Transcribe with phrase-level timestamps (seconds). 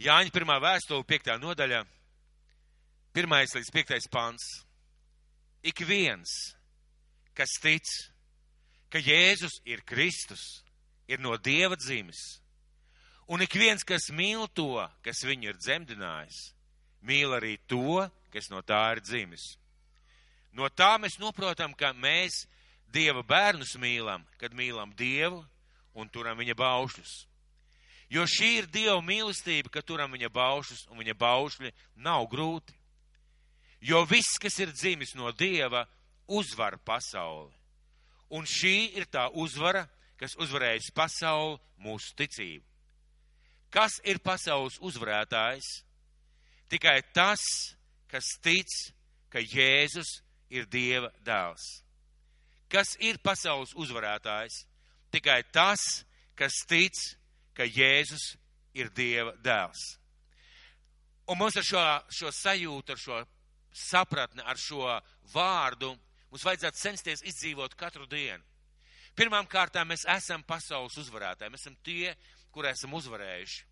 [0.00, 1.82] Jāņa pirmā vēstule, piektā nodaļa,
[3.12, 4.46] pirmais līdz piektais pants.
[5.60, 6.54] Ik viens,
[7.36, 7.84] kas tic,
[8.88, 10.62] ka Jēzus ir Kristus,
[11.04, 12.40] ir no Dieva dzimis,
[13.28, 16.40] un ik viens, kas mīl to, kas viņu ir dzemdinājis,
[17.04, 18.00] mīl arī to,
[18.32, 19.58] kas no tā ir dzimis.
[20.56, 22.46] No tā mēs noprotam, ka mēs
[22.88, 25.44] Dieva bērnus mīlam, kad mīlam Dievu
[25.92, 27.29] un turam viņa baušļus.
[28.10, 31.70] Jo šī ir Dieva mīlestība, ka turam viņa baušļus un viņa baušļi
[32.02, 32.74] nav grūti.
[33.80, 35.86] Jo viss, kas ir dzimis no Dieva,
[36.26, 37.54] uzvar pasauli.
[38.30, 39.86] Un šī ir tā uzvara,
[40.18, 42.66] kas uzvarējusi pasauli mūsu ticību.
[43.70, 45.68] Kas ir pasaules uzvarētājs?
[46.70, 47.42] Tikai tas,
[48.10, 48.66] kas tic,
[49.30, 50.18] ka Jēzus
[50.50, 51.62] ir Dieva dēls.
[52.70, 54.64] Kas ir pasaules uzvarētājs?
[55.14, 55.82] Tikai tas,
[56.38, 56.98] kas tic,
[57.54, 58.34] ka Jēzus
[58.74, 59.82] ir Dieva dēls.
[61.30, 63.18] Un mums ar šo, šo sajūtu, ar šo
[63.70, 64.86] sapratni, ar šo
[65.32, 65.92] vārdu,
[66.30, 68.42] mums vajadzētu censties izdzīvot katru dienu.
[69.18, 72.14] Pirmām kārtām mēs esam pasaules uzvarētāji, mēs esam tie,
[72.54, 73.64] kur esam uzvarējuši.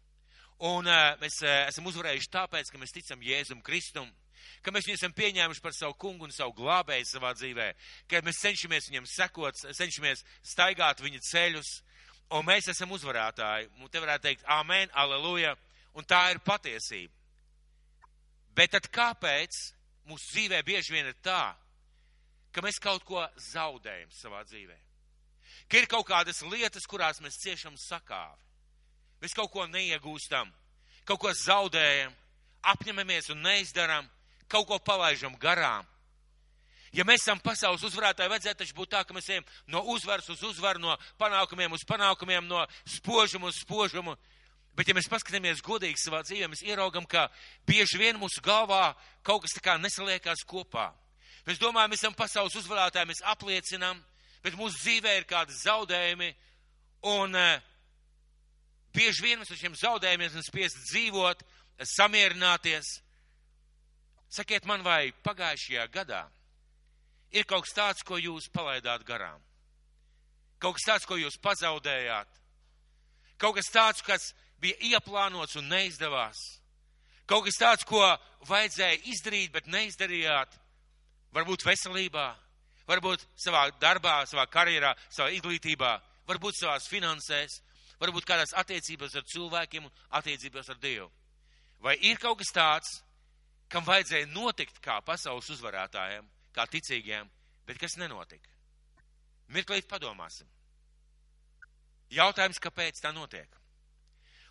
[0.69, 4.09] Un uh, mēs uh, esam uzvarējuši tāpēc, ka mēs ticam Jēzum Kristum,
[4.63, 7.69] ka mēs viņu esam pieņēmuši par savu kungu un savu glābēju savā dzīvē,
[8.11, 11.71] ka mēs cenšamies viņam sekot, cenšamies staigāt viņa ceļus,
[12.35, 13.71] un mēs esam uzvarētāji.
[13.81, 15.55] Un te varētu teikt, amen, aleluja,
[15.97, 17.15] un tā ir patiesība.
[18.57, 19.57] Bet tad kāpēc
[20.09, 21.55] mūsu dzīvē bieži vien ir tā,
[22.53, 24.77] ka mēs kaut ko zaudējam savā dzīvē?
[25.69, 28.41] Ka ir kaut kādas lietas, kurās mēs ciešam sakāvi.
[29.23, 30.51] Mēs kaut ko neiegūstam,
[31.07, 32.15] kaut ko zaudējam,
[32.73, 34.09] apņemamies un neizdaram,
[34.49, 35.87] kaut ko palaižam garām.
[36.93, 40.43] Ja mēs esam pasaules uzvarētāji, vajadzētu taču būt tā, ka mēs ejam no uzvaras uz
[40.49, 44.17] uzvaru, no panākumiem uz panākumiem, no spožuma uz spožumu.
[44.79, 47.27] Bet, ja mēs paskatāmies godīgi savā dzīvē, mēs ieraugam, ka
[47.67, 48.95] bieži vien mūsu galvā
[49.27, 50.93] kaut kas tā kā nesaliekās kopā.
[51.49, 53.99] Mēs domājam, mēs esam pasaules uzvarētāji, mēs apliecinām,
[54.45, 56.31] bet mūsu dzīvē ir kādi zaudējumi,
[57.11, 57.59] un uh,
[58.95, 61.43] bieži vien mēs ar šiem zaudējumiem esam spiest dzīvot,
[61.99, 62.99] samierināties.
[64.31, 66.27] Sakiet man, vai pagājušajā gadā
[67.33, 69.43] ir kaut kas tāds, ko jūs palaidāt garām?
[70.59, 72.29] Kaut kas tāds, ko jūs pazaudējāt?
[73.39, 76.39] Kaut kas tāds, kas bija ieplānots un neizdevās?
[77.29, 78.03] Kaut kas tāds, ko
[78.49, 80.57] vajadzēja izdarīt, bet neizdarījāt?
[81.37, 82.29] Varbūt veselībā,
[82.89, 85.93] varbūt savā darbā, savā karjerā, savā izglītībā,
[86.27, 87.61] varbūt savās finansēs,
[88.01, 91.11] varbūt kādās attiecībās ar cilvēkiem un attiecībās ar Dievu.
[91.85, 92.95] Vai ir kaut kas tāds,
[93.71, 96.25] kam vajadzēja notikt kā pasaules uzvarētājiem,
[96.59, 97.29] kā ticīgiem,
[97.67, 98.51] bet kas nenotika?
[99.55, 100.49] Mirklīt padomāsim.
[102.13, 103.49] Jautājums, kāpēc tā notiek?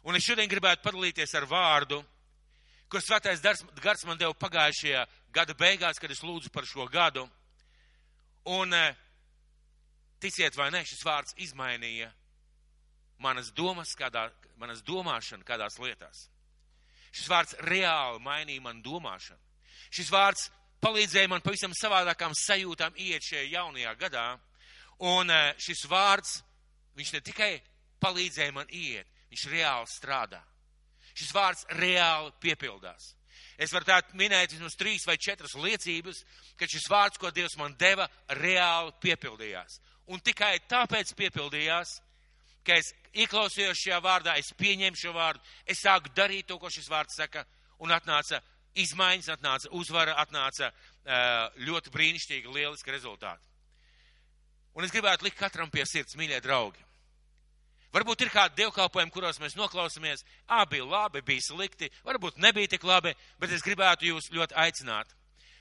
[0.08, 2.00] Un es šodien gribētu padalīties ar vārdu,
[2.88, 5.04] ko svētais gars man deva pagājušajā
[5.36, 7.26] gada beigās, kad es lūdzu par šo gadu.
[8.48, 8.96] Un eh,
[10.24, 12.08] ticiet vai ne, šis vārds izmainīja
[13.20, 14.30] manas domas, kādā,
[14.62, 16.28] manas domāšana kādās lietās.
[17.12, 19.42] Šis vārds reāli mainīja manu domāšanu.
[19.92, 20.48] Šis vārds
[20.84, 24.28] palīdzēja man pavisam savādākām sajūtām iet šajā jaunajā gadā.
[25.08, 26.40] Un eh, šis vārds,
[26.98, 27.52] viņš ne tikai
[28.02, 30.42] palīdzēja man iet, viņš reāli strādā.
[31.18, 33.14] Šis vārds reāli piepildās.
[33.58, 36.22] Es varu tā minēt vismaz trīs vai četras liecības,
[36.58, 38.06] ka šis vārds, ko Dievs man deva,
[38.38, 39.80] reāli piepildījās.
[40.14, 41.98] Un tikai tāpēc piepildījās,
[42.66, 46.90] ka es ieklausījos šajā vārdā, es pieņēmu šo vārdu, es sāku darīt to, ko šis
[46.92, 47.46] vārds saka,
[47.82, 48.42] un atnāca
[48.84, 50.72] izmaiņas, atnāca uzvara, atnāca
[51.64, 53.46] ļoti brīnišķīgi, lieliski rezultāti.
[54.78, 56.84] Un es gribētu likt katram pie sirds, mīļie draugi.
[57.96, 62.84] Varbūt ir kādi dievkalpojumi, kuros mēs noklausāmies, ā, bija labi, bija slikti, varbūt nebija tik
[62.86, 65.14] labi, bet es gribētu jūs ļoti aicināt.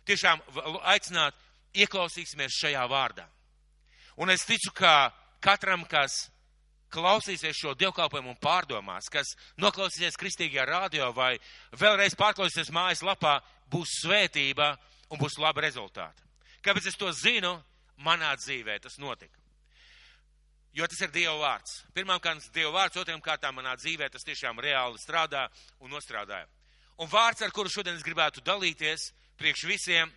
[0.07, 0.43] Tiešām
[0.91, 1.39] aicināt,
[1.77, 3.25] ieklausīsimies šajā vārdā.
[4.21, 5.13] Un es ticu, ka
[5.45, 6.27] katram, kas
[6.93, 11.35] klausīsies šo dievkalpojumu un pārdomās, kas noklausīsies kristīgajā radio vai
[11.77, 13.39] vēlreiz pārklausīsies mājas lapā,
[13.71, 14.75] būs svētība
[15.11, 16.23] un būs laba rezultāta.
[16.63, 17.57] Kāpēc es to zinu?
[17.97, 19.41] Manā dzīvē tas notika.
[20.77, 21.79] Jo tas ir Dieva vārds.
[21.97, 25.47] Pirmām kārtām Dieva vārds, otrām kārtām manā dzīvē tas tiešām reāli strādā
[25.81, 26.45] un nostrādāja.
[27.01, 29.11] Un vārds, ar kuru šodien es gribētu dalīties
[29.41, 30.13] priekš visiem,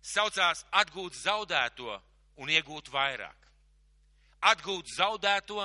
[0.00, 1.98] saucās atgūt zaudēto
[2.40, 3.36] un iegūt vairāk.
[4.48, 5.60] Atgūt zaudēto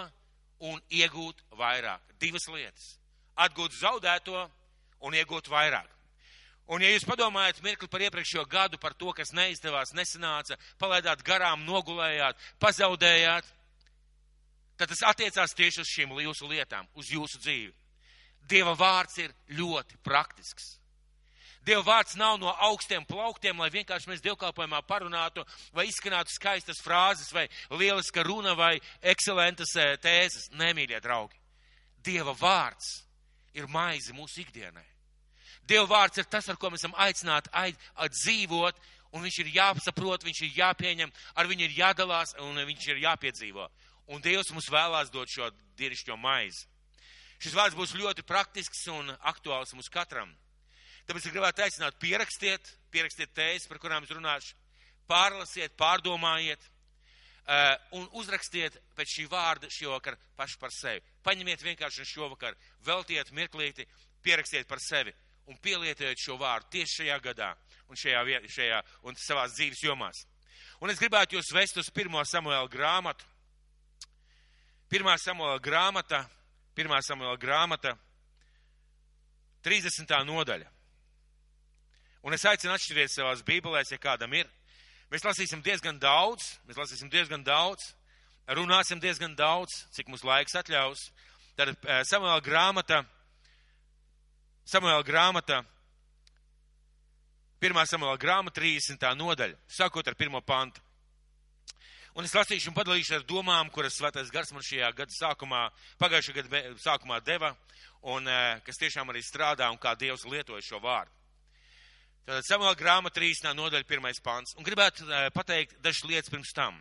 [0.59, 2.13] un iegūt vairāk.
[2.21, 2.93] Divas lietas.
[3.35, 4.45] Atgūt zaudēto
[5.03, 5.89] un iegūt vairāk.
[6.71, 11.65] Un, ja jūs padomājat mirkli par iepriekšējo gadu, par to, kas neizdevās, nesanāca, palaidāt garām,
[11.67, 13.49] nogulējāt, pazaudējāt,
[14.79, 17.73] tad tas attiecās tieši uz šīm jūsu lietām, uz jūsu dzīvi.
[18.47, 20.77] Dieva vārds ir ļoti praktisks.
[21.63, 27.31] Dieva vārds nav no augstiem plauktiem, lai vienkārši mēs dievkalpojumā parunātu vai izskanātu skaistas frāzes
[27.31, 30.49] vai lieliska runa vai ekscelentas eh, tēzes.
[30.59, 31.39] Nemīļie draugi.
[32.03, 32.89] Dieva vārds
[33.55, 34.83] ir maize mūsu ikdienai.
[35.63, 37.47] Dieva vārds ir tas, ar ko mēs esam aicināti
[38.11, 38.83] dzīvot,
[39.15, 43.69] un viņš ir jāsaprot, viņš ir jāpieņem, ar viņu ir jādalās, un viņš ir jāpiedzīvo.
[44.11, 45.47] Un Dievs mums vēlās dot šo
[45.79, 46.67] dievišķo maizi.
[47.39, 50.31] Šis vārds būs ļoti praktisks un aktuāls mums katram.
[51.07, 54.55] Tāpēc es gribētu aicināt, pierakstiet, pierakstiet tēzes, par kurām es runāšu,
[55.09, 61.03] pārlasiet, pārdomājiet uh, un uzrakstiet pēc šī vārda šovakar paši par sevi.
[61.25, 62.55] Paņemiet vienkārši šovakar,
[62.87, 63.87] veltiet mirklīti,
[64.23, 65.13] pierakstiet par sevi
[65.51, 67.51] un pielietojiet šo vārdu tieši šajā gadā
[67.91, 70.23] un šajā, šajā un savās dzīves jomās.
[70.79, 73.27] Un es gribētu jūs vest uz pirmo Samuela grāmatu.
[74.91, 76.21] Pirmā Samuela grāmata,
[76.75, 77.95] pirmā Samuela grāmata,
[79.63, 80.11] 30.
[80.27, 80.72] nodaļa.
[82.23, 84.47] Un es aicinu atšķiriet savās bībelēs, ja kādam ir.
[85.11, 87.89] Mēs lasīsim diezgan daudz, mēs lasīsim diezgan daudz,
[88.47, 91.09] runāsim diezgan daudz, cik mums laiks atļaus.
[91.59, 93.01] Tad eh, Samuela grāmata,
[94.65, 95.59] Samuela grāmata,
[97.59, 99.03] pirmā Samuela grāmata, 30.
[99.19, 100.79] nodaļa, sākot ar pirmo pantu.
[102.15, 105.65] Un es lasīšu un padalīšu ar domām, kuras svētais gars man šajā gada sākumā,
[105.99, 107.51] pagājušā gada sākumā deva,
[108.15, 111.11] un eh, kas tiešām arī strādā un kā Dievs lietoja šo vārdu.
[112.23, 113.51] Tātad Samuela grāmata 3.
[113.51, 114.21] nodaļa 1.
[114.23, 114.53] pants.
[114.55, 116.77] Un gribētu uh, pateikt dažas lietas pirms tam.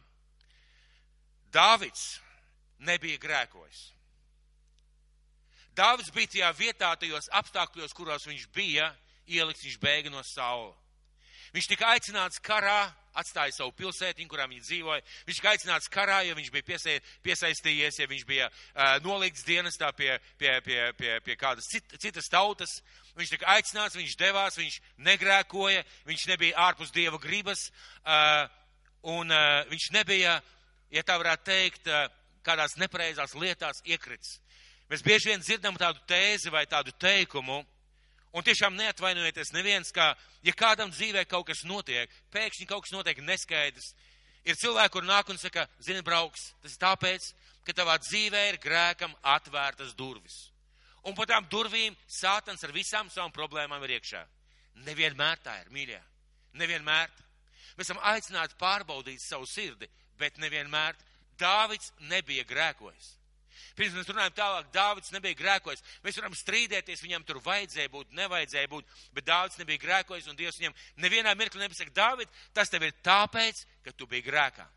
[1.53, 2.21] Dāvids
[2.87, 3.81] nebija grēkojis.
[5.75, 8.93] Dāvids bija tajā vietā, tajos apstākļos, kuros viņš bija,
[9.27, 10.77] ielikts, viņš bēga no saula.
[11.57, 15.05] Viņš tika aicināts karā, atstāja savu pilsētiņu, kurā viņš dzīvoja.
[15.29, 19.93] Viņš tika aicināts karā, jo viņš bija piesa, piesaistījies, ja viņš bija uh, nolikts dienestā
[19.97, 22.79] pie, pie, pie, pie, pie kādas cit, citas tautas.
[23.19, 27.69] Viņš tika aicināts, viņš devās, viņš negrēkoja, viņš nebija ārpus dieva gribas,
[28.07, 28.47] uh,
[29.13, 30.39] un uh, viņš nebija,
[30.93, 32.09] ja tā varētu teikt, uh,
[32.47, 34.39] kādās nepareizās lietās iekrits.
[34.91, 37.63] Mēs bieži vien dzirdam tādu tēzi vai tādu teikumu,
[38.33, 40.13] un tiešām neatvainojieties neviens, ka,
[40.43, 43.93] ja kādam dzīvē kaut kas notiek, pēkšņi kaut kas notiek neskaidrs,
[44.45, 47.29] ir cilvēki, kur nāk un saka, zini, brauks, tas ir tāpēc,
[47.67, 50.53] ka tavā dzīvē ir grēkam atvērtas durvis
[51.03, 54.23] un pa tām durvīm sātans ar visām savām problēmām ir iekšā.
[54.87, 56.01] Nevienmēr tā ir, mīļā.
[56.61, 57.11] Nevienmēr.
[57.77, 59.89] Mēs esam aicināti pārbaudīt savu sirdi,
[60.21, 60.97] bet nevienmēr.
[61.41, 63.17] Dāvids nebija grēkojis.
[63.79, 65.83] Pirms mēs runājam tālāk, Dāvids nebija grēkojis.
[66.05, 70.61] Mēs varam strīdēties, viņam tur vajadzēja būt, nevajadzēja būt, bet Dāvids nebija grēkojis, un Dievs
[70.61, 74.69] viņam nevienā mirklī nepasaka, Dāvid, tas tev ir tāpēc, ka tu biji grēkā.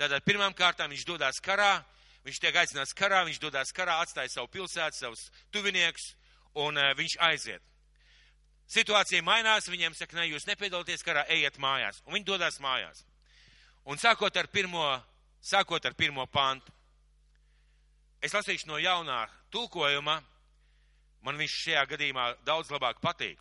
[0.00, 1.78] Tātad pirmām kārtām viņš dodās karā,
[2.26, 6.14] viņš tiek aicināts karā, viņš dodas karā, atstāja savu pilsētu, savus tuviniekus,
[6.58, 7.62] un uh, viņš aiziet.
[8.70, 13.04] Situācija mainās, viņiem saka, ne, jūs nepiedalāties karā, ejiet mājās, un viņi dodas mājās.
[13.84, 14.86] Un sākot ar pirmo,
[15.44, 16.72] sākot ar pirmo pantu,
[18.24, 20.18] es lasīšu no jaunā tulkojuma,
[21.24, 23.38] man viņš šajā gadījumā daudz labāk patīk.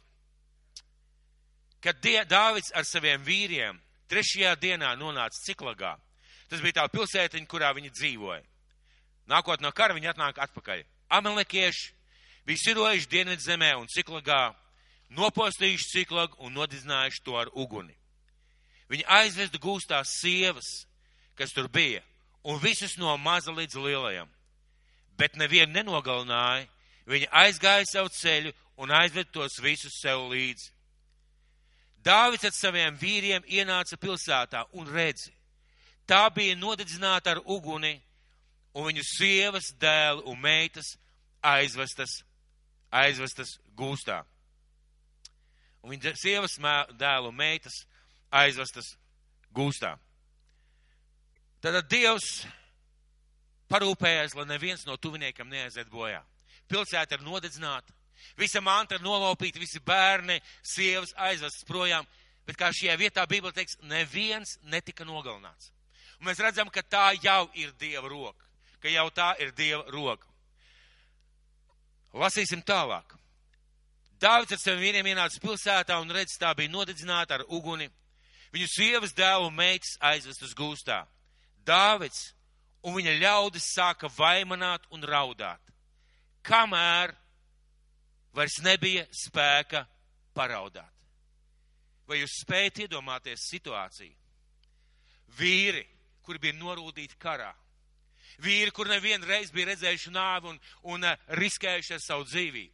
[1.83, 5.97] Kad Dāvids ar saviem vīriem trešajā dienā nonāca Ciklagā,
[6.49, 8.43] tas bija tā pilsētiņa, kurā viņi dzīvoja.
[9.27, 10.83] Nākot no kara, viņi atnāk atpakaļ.
[11.15, 11.91] Amelekieši
[12.45, 14.53] bija sirojuši dienvidu zemē un ciklagā,
[15.15, 17.95] nopostījuši ciklagu un nodizinājuši to ar uguni.
[18.91, 20.67] Viņi aizvesta gūstās sievas,
[21.39, 22.03] kas tur bija,
[22.43, 24.29] un visus no maza līdz lielajam.
[25.17, 26.67] Bet nevienu nenogalināja,
[27.09, 30.71] viņi aizgāja savu ceļu un aizved tos visus sev līdzi.
[32.03, 35.31] Dāvids ar saviem vīriem ienāca pilsētā un redzi,
[36.07, 37.95] tā bija nodedzināta ar uguni
[38.73, 40.95] un viņu sievas, dēli un meitas
[41.43, 42.23] aizvestas,
[42.91, 44.23] aizvestas gūstā.
[45.83, 46.57] Un viņa sievas,
[46.99, 47.83] dēlu un meitas
[48.31, 48.95] aizvestas
[49.55, 49.95] gūstā.
[51.63, 52.43] Tad Dievs
[53.71, 56.21] parūpējās, lai neviens no tuviniekam neaiziet bojā.
[56.71, 57.93] Pilsēta ir nodedzināta,
[58.39, 62.07] visa manta ir nolaupīta, visi bērni, sievas aizvestas projām,
[62.47, 65.71] bet kā šajā vietā Bībele teiks, neviens netika nogalināts.
[66.19, 68.43] Un mēs redzam, ka tā jau ir Dieva roka
[68.83, 70.27] ka jau tā ir Dieva roka.
[72.13, 73.15] Lasīsim tālāk.
[74.21, 77.89] Dāvids ar saviem vīriem ienāca pilsētā un redz, tā bija nodedzināta ar uguni.
[78.53, 81.01] Viņu sievas dēlu meitas aizvest uz gūstā.
[81.65, 82.33] Dāvids
[82.83, 85.61] un viņa ļaudis sāka vaimanāt un raudāt,
[86.43, 87.15] kamēr
[88.35, 89.85] vairs nebija spēka
[90.35, 90.91] paraudāt.
[92.07, 94.15] Vai jūs spējat iedomāties situāciju?
[95.39, 95.85] Vīri,
[96.21, 97.53] kuri bija norūdīti karā,
[98.41, 100.59] Vīri, kur nevienu reizi bija redzējuši nāvi un,
[100.89, 102.73] un uh, riskējuši ar savu dzīvību.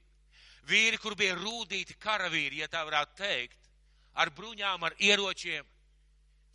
[0.69, 3.69] Vīri, kur bija rūdīti karavīri, ja tā varētu teikt,
[4.13, 5.65] ar bruņām, ar ieročiem.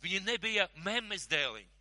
[0.01, 1.74] Viņi nebija memes dēliņi.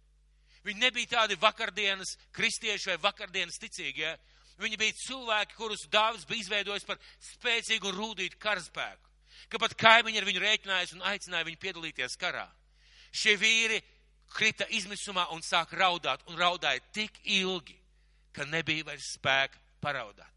[0.64, 4.14] Viņi nebija tādi vakardienas kristieši vai vakardienas ticīgie.
[4.14, 4.16] Ja?
[4.62, 9.10] Viņi bija cilvēki, kurus Dāvids bija izveidojis par spēcīgu un rūdītu karaspēku.
[9.50, 12.46] Ka pat kaimiņi ar viņu rēķinājās un aicināja viņu piedalīties karā.
[13.14, 13.80] Šie vīri
[14.34, 17.76] krita izmisumā un sāka raudāt, un raudāja tik ilgi,
[18.34, 20.30] ka nebija vairs spēka paraudāt.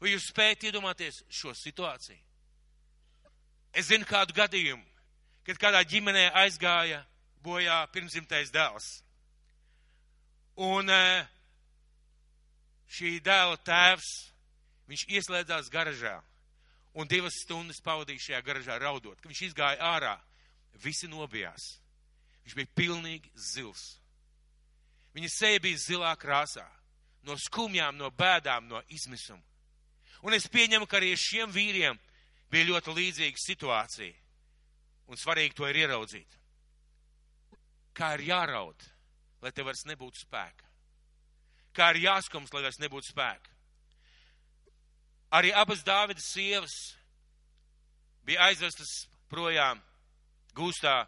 [0.00, 2.20] Vai jūs spējat iedomāties šo situāciju?
[3.74, 4.84] Es zinu kādu gadījumu,
[5.48, 7.00] kad kādā ģimenē aizgāja
[7.42, 9.00] bojā pirmzimtais dēls.
[10.62, 11.24] Un uh,
[12.86, 14.10] šī dēla tēvs,
[14.90, 16.20] viņš ieslēdzās garažā
[16.94, 19.18] un divas stundas pavadīja šajā garažā raudot.
[19.18, 20.14] Kad viņš izgāja ārā,
[20.82, 21.74] visi nobijās.
[22.44, 23.82] Viņš bija pilnīgi zils.
[25.14, 26.66] Viņa seja bija zilā krāsā,
[27.26, 29.42] no skumjām, no bēdām, no izmisuma.
[30.24, 31.98] Un es pieņemu, ka arī šiem vīriem
[32.50, 34.14] bija ļoti līdzīga situācija.
[35.10, 36.38] Un svarīgi to ir ieraudzīt.
[37.94, 38.80] Kā ir jāraud,
[39.44, 40.74] lai te vairs nebūtu spēka
[41.74, 43.50] kā ir jāskums, lai vairs nebūtu spēka.
[45.34, 46.74] Arī abas Dāvidas sievas
[48.24, 49.80] bija aizvestas projām
[50.54, 51.02] gūstā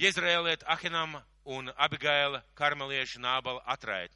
[0.00, 4.12] Jezraēliet Ahinama un Abigaila karmelieša nābala atraid.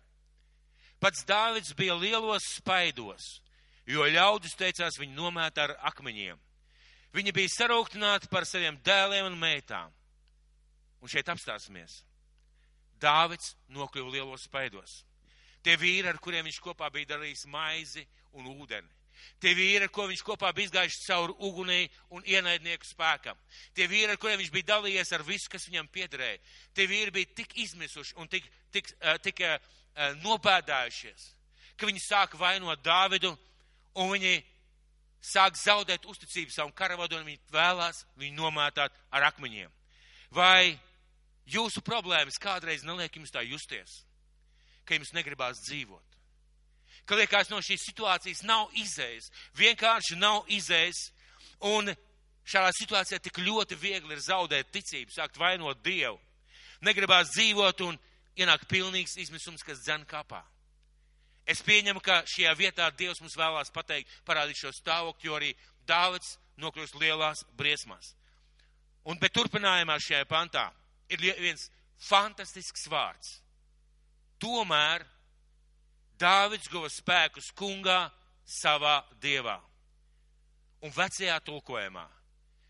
[1.01, 3.39] Pats Dāvids bija lielos spaidos,
[3.87, 6.37] jo ļaudis teicās viņu nomēt ar akmeņiem.
[7.15, 9.95] Viņi bija sarūktināti par saviem dēliem un meitām.
[11.01, 12.03] Un šeit apstāsimies.
[13.01, 15.03] Dāvids nokļuva lielos spaidos.
[15.63, 18.07] Tie vīri, ar kuriem viņš kopā bija darījis maizi
[18.39, 18.99] un ūdeni.
[19.43, 21.81] Tie vīri, ar ko viņš kopā bija izgājuši cauri ugunī
[22.15, 23.39] un ienaidnieku spēkam.
[23.75, 26.39] Tie vīri, ar kuriem viņš bija dalījies ar visu, kas viņam piederēja.
[26.75, 29.59] Tie vīri bija tik izmisuši un tik, tik, uh, tik uh,
[30.23, 31.27] nobēdājušies,
[31.79, 33.35] ka viņi sāka vainot Dāvidu
[33.99, 34.37] un viņi
[35.25, 39.71] sāk zaudēt uzticību savam karavadu un viņi vēlās viņu nomētāt ar akmeņiem.
[40.35, 40.79] Vai
[41.49, 44.03] jūsu problēmas kādreiz neliek jums tā justies?
[44.89, 46.17] ka jums negribās dzīvot.
[47.09, 51.09] Ka liekas, no šīs situācijas nav izējas, vienkārši nav izējas,
[51.69, 51.93] un
[52.49, 56.19] šādā situācijā tik ļoti viegli ir zaudēt ticību, sākt vainot Dievu.
[56.85, 57.99] Negribās dzīvot un
[58.39, 60.43] ienāk pilnīgs izmisums, kas dzen kapā.
[61.49, 65.55] Es pieņemu, ka šajā vietā Dievs mums vēlās pateikt, parādīt šo stāvokli, jo arī
[65.89, 68.13] Dāvids nokļūst lielās briesmās.
[69.09, 70.69] Un bet turpinājumā šajā pantā
[71.09, 73.39] ir viens fantastisks vārds.
[74.39, 75.05] Tomēr
[76.19, 78.09] Dāvids guva spēkus kungā
[78.43, 79.59] savā dievā
[80.83, 82.07] un vecajā tulkojumā.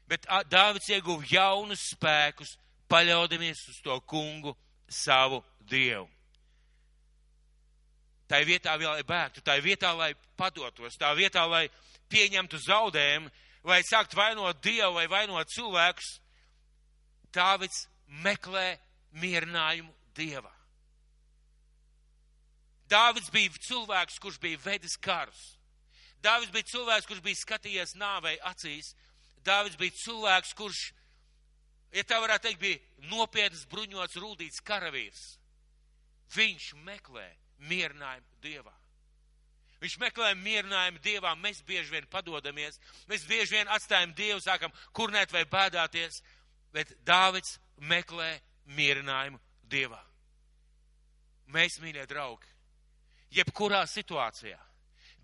[0.09, 2.57] Bet Dāvids ieguva jaunus spēkus,
[2.89, 4.55] paļaudamies uz to kungu
[4.89, 6.09] savu dievu.
[8.29, 11.69] Tā vietā, lai bēgtu, tā vietā, lai padotos, tā vietā, lai
[12.13, 13.31] pieņemtu zaudējumu,
[13.65, 16.19] vai sākt vainot dievu vai vainot cilvēkus,
[17.33, 18.79] Dāvids meklē
[19.13, 20.53] mierinājumu dievā.
[22.89, 25.59] Dāvids bija cilvēks, kurš bija vedis karus.
[26.25, 28.95] Dāvids bija cilvēks, kurš bija skatījies nāvei acīs.
[29.45, 30.81] Dāvids bija cilvēks, kurš,
[31.95, 35.29] ja tā varētu teikt, bija nopietns bruņots, rūdīts karavīrs.
[36.35, 37.29] Viņš meklē
[37.69, 38.75] mierinājumu Dievā.
[39.79, 45.33] Viņš meklē mierinājumu Dievā, mēs bieži vien padodamies, mēs bieži vien atstājam Dievu, sākam kurnēt
[45.33, 46.23] vai bēdāties,
[46.73, 48.39] bet Dāvids meklē
[48.77, 50.01] mierinājumu Dievā.
[51.49, 52.49] Mēs, mīļie draugi,
[53.33, 54.59] jebkurā situācijā.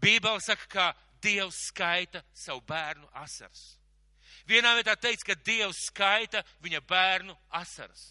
[0.01, 0.87] Bībele saka, ka
[1.25, 3.77] Dievs skaita savu bērnu asaras.
[4.49, 8.11] Vienā vietā teiks, ka Dievs skaita viņa bērnu asaras.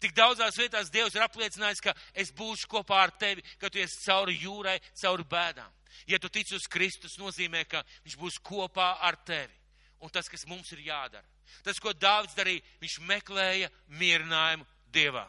[0.00, 4.02] Tik daudzās vietās Dievs ir apliecinājis, ka es būšu kopā ar tevi, ka tu esi
[4.04, 5.70] cauri jūrai, cauri bēdām.
[6.06, 9.59] Ja tu tici uz Kristus, nozīmē, ka viņš būs kopā ar tevi.
[10.00, 11.26] Un tas, kas mums ir jādara,
[11.64, 13.68] tas, ko Dāvids darīja, viņš meklēja
[14.00, 15.26] mierinājumu Dievā.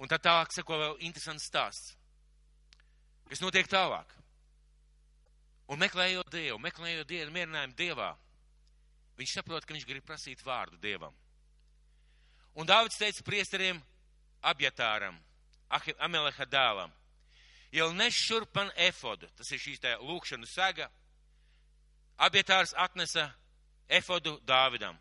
[0.00, 1.94] Un tad tālāk sako vēl interesants stāsts.
[3.28, 4.12] Kas notiek tālāk?
[5.70, 8.10] Un meklējot Dievu, meklējot Dievu, mierinājumu Dievā,
[9.20, 11.14] viņš saprot, ka viņš grib prasīt vārdu Dievam.
[12.58, 13.78] Un Dāvids teica priesteriem
[14.42, 15.18] Abjatāram,
[16.02, 16.90] Ameleha dēlam,
[17.70, 20.88] jau nes šurpan efodu, tas ir šīs tā lūkšana saga,
[22.20, 23.30] Abjatārs atnesa
[23.88, 24.98] efodu Dāvidam.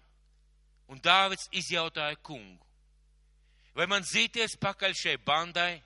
[0.90, 2.58] Un Dāvids izjautāja kungu,
[3.80, 5.80] Vai man zīties pakaļ šai bandai,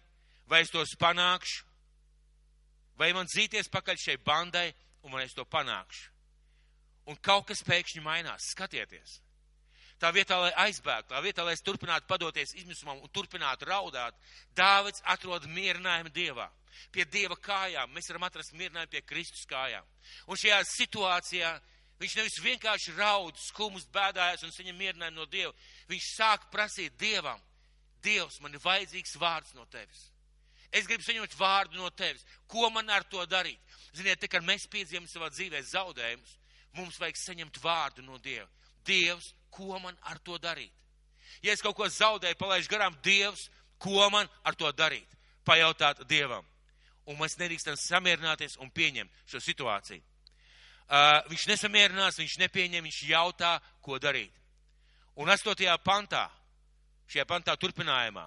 [0.49, 1.65] vai es tos panākšu?
[2.97, 4.71] Vai man zīties pakaļ šai bandai,
[5.05, 6.09] un vai es to panākšu?
[7.05, 8.47] Un kaut kas pēkšņi mainās.
[8.55, 9.19] Skatieties!
[10.03, 14.17] Tā vietā, lai aizbēgtu, tā vietā, lai es turpinātu padoties izmisumam un turpinātu raudāt,
[14.55, 16.49] Dāvids atrod mierinājumu Dievā.
[16.91, 19.85] Pie Dieva kājām mēs varam atrast mierinājumu pie Kristus kājām.
[20.27, 21.51] Un šajā situācijā
[22.01, 25.53] viņš nevis vienkārši raud, skumst, bēdājas un saņem mierinājumu no Dieva.
[25.91, 27.39] Viņš sāk prasīt Dievam,
[28.03, 30.09] Dievs, man ir vajadzīgs vārds no tevis.
[30.73, 32.25] Es gribu saņemt vārdu no tevis.
[32.49, 33.61] Ko man ar to darīt?
[33.93, 36.33] Ziniet, te, kad mēs piedzīvojam savā dzīvē zaudējumus,
[36.79, 38.49] mums vajag saņemt vārdu no Dieva.
[38.85, 40.73] Dievs, ko man ar to darīt?
[41.43, 43.49] Ja es kaut ko zaudēju, palaidu garām, Dievs,
[43.81, 45.09] ko man ar to darīt?
[45.45, 46.45] Pajautāt Dievam.
[47.05, 50.03] Un mēs nedrīkstam samierināties un pieņemt šo situāciju.
[50.83, 54.31] Uh, viņš nesamierinās, viņš nepieņem, viņš jautā, ko darīt.
[55.19, 55.67] Un 8.
[55.83, 56.27] pantā,
[57.11, 58.23] šajā pantā turpinājumā,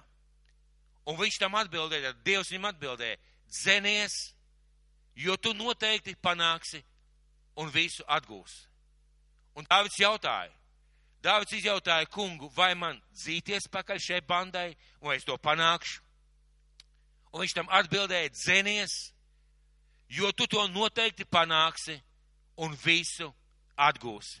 [1.07, 3.17] un viņš tam atbildēja, Dievs viņam atbildēja,
[3.49, 4.15] dzenies,
[5.15, 6.81] jo tu noteikti panāksi
[7.57, 8.65] un visu atgūsi.
[9.57, 10.53] Un Dāvids jautāja,
[11.25, 16.03] Dāvids izjautāja kungu, vai man dzīties pakaļ šai bandai, vai es to panākšu.
[17.33, 18.93] Un viņš tam atbildēja, dzenies,
[20.13, 21.97] jo tu to noteikti panāksi
[22.63, 23.31] un visu
[23.75, 24.39] atgūsi.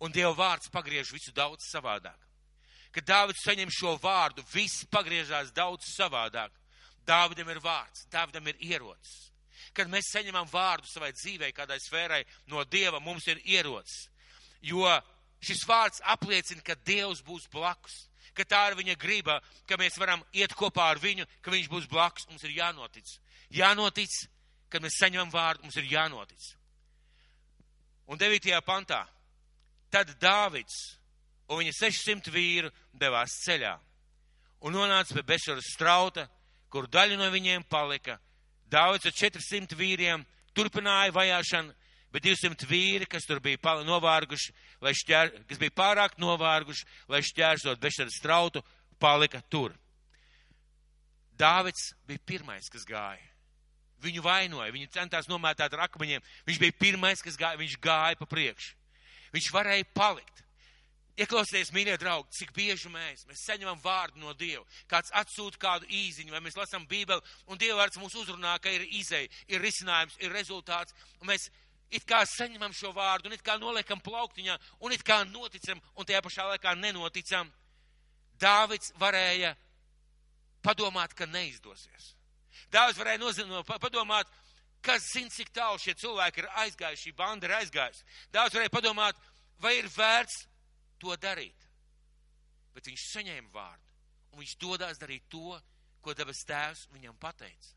[0.00, 2.18] Un Dieva vārds pagriež visu daudz savādāk.
[2.90, 6.50] Kad Dāvids saņem šo vārdu, viss pagriežās daudz savādāk.
[7.06, 9.29] Dāvidam ir vārds, Dāvidam ir ierocis.
[9.76, 14.08] Kad mēs saņemam vārdu savai dzīvei, kādai sfērai no Dieva, mums ir ierocis.
[14.66, 14.88] Jo
[15.40, 20.24] šis vārds apliecina, ka Dievs būs blakus, ka tā ir viņa griba, ka mēs varam
[20.36, 22.26] iet kopā ar viņu, ka viņš būs blakus.
[22.30, 23.14] Mums ir jānotic.
[23.50, 24.16] Jānotic,
[24.70, 26.50] kad mēs saņemam vārdu, mums ir jānotic.
[28.10, 28.58] Un 9.
[28.66, 29.04] pantā.
[29.90, 30.98] Tad Dāvids
[31.50, 33.76] un viņa 600 vīru devās ceļā
[34.60, 36.26] un nonāca pie Bešaras strauta,
[36.70, 38.18] kur daļa no viņiem palika.
[38.70, 40.24] Dāvids ar 400 vīriem
[40.54, 41.74] turpināja vajāšanu,
[42.14, 48.18] bet 200 vīri, kas tur bija novārguši, šķēr, kas bija pārāk novārguši, lai šķērsot Bešaras
[48.18, 48.62] strautu,
[49.00, 49.74] palika tur.
[51.40, 53.26] Dāvids bija pirmais, kas gāja.
[54.00, 56.22] Viņu vainoja, viņu centās nomētāt ar akmeņiem.
[56.48, 58.76] Viņš bija pirmais, kas gāja, viņš gāja pa priekšu.
[59.34, 60.44] Viņš varēja palikt.
[61.18, 64.62] Ieklausieties, mīļie draugi, cik bieži mēs, mēs saņemam vārdu no Dieva.
[64.88, 68.86] Kāds atsūta kādu īziņu, vai mēs lasām Bībeli, un Dieva vārds mūs uzrunā, ka ir
[68.86, 70.94] izēja, ir risinājums, ir rezultāts.
[71.26, 71.48] Mēs
[71.90, 76.06] it kā saņemam šo vārdu, un it kā noliekam plauktiņā, un it kā noticam, un
[76.06, 77.50] tajā pašā laikā nenoticam.
[78.40, 79.56] Dāvids varēja
[80.64, 82.14] padomāt, ka neizdosies.
[82.72, 84.30] Dāvids varēja nozinot, padomāt,
[84.84, 88.06] kas zina, cik tālu šie cilvēki ir aizgājuši, šī banda ir aizgājusi.
[88.32, 89.18] Dāvids varēja padomāt,
[89.60, 90.46] vai ir vērts
[91.00, 91.66] to darīt.
[92.74, 93.86] Bet viņš saņēma vārdu,
[94.32, 95.58] un viņš dodās darīt to,
[96.00, 97.76] ko debes tēvs viņam pateica.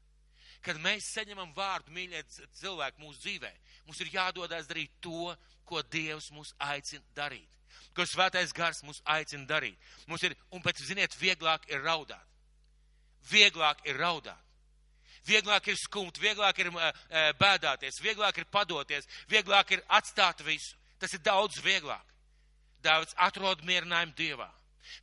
[0.64, 2.22] Kad mēs saņemam vārdu, mīļie
[2.60, 3.50] cilvēki, mūsu dzīvē,
[3.88, 5.34] mums ir jādodas darīt to,
[5.68, 7.50] ko Dievs mūs aicina darīt.
[7.98, 9.80] Ko svētais gars mūs aicina darīt.
[10.08, 12.30] Mums ir, un pēc, ziniet, vieglāk ir raudāt.
[13.28, 14.40] Vieglāk ir raudāt.
[15.28, 16.70] Vieglāk ir skumt, vieglāk ir
[17.40, 20.76] bēdāties, vieglāk ir padoties, vieglāk ir atstāt visu.
[21.00, 22.13] Tas ir daudz vieglāk.
[22.84, 24.50] Daudz atrod mierinājumu Dievā.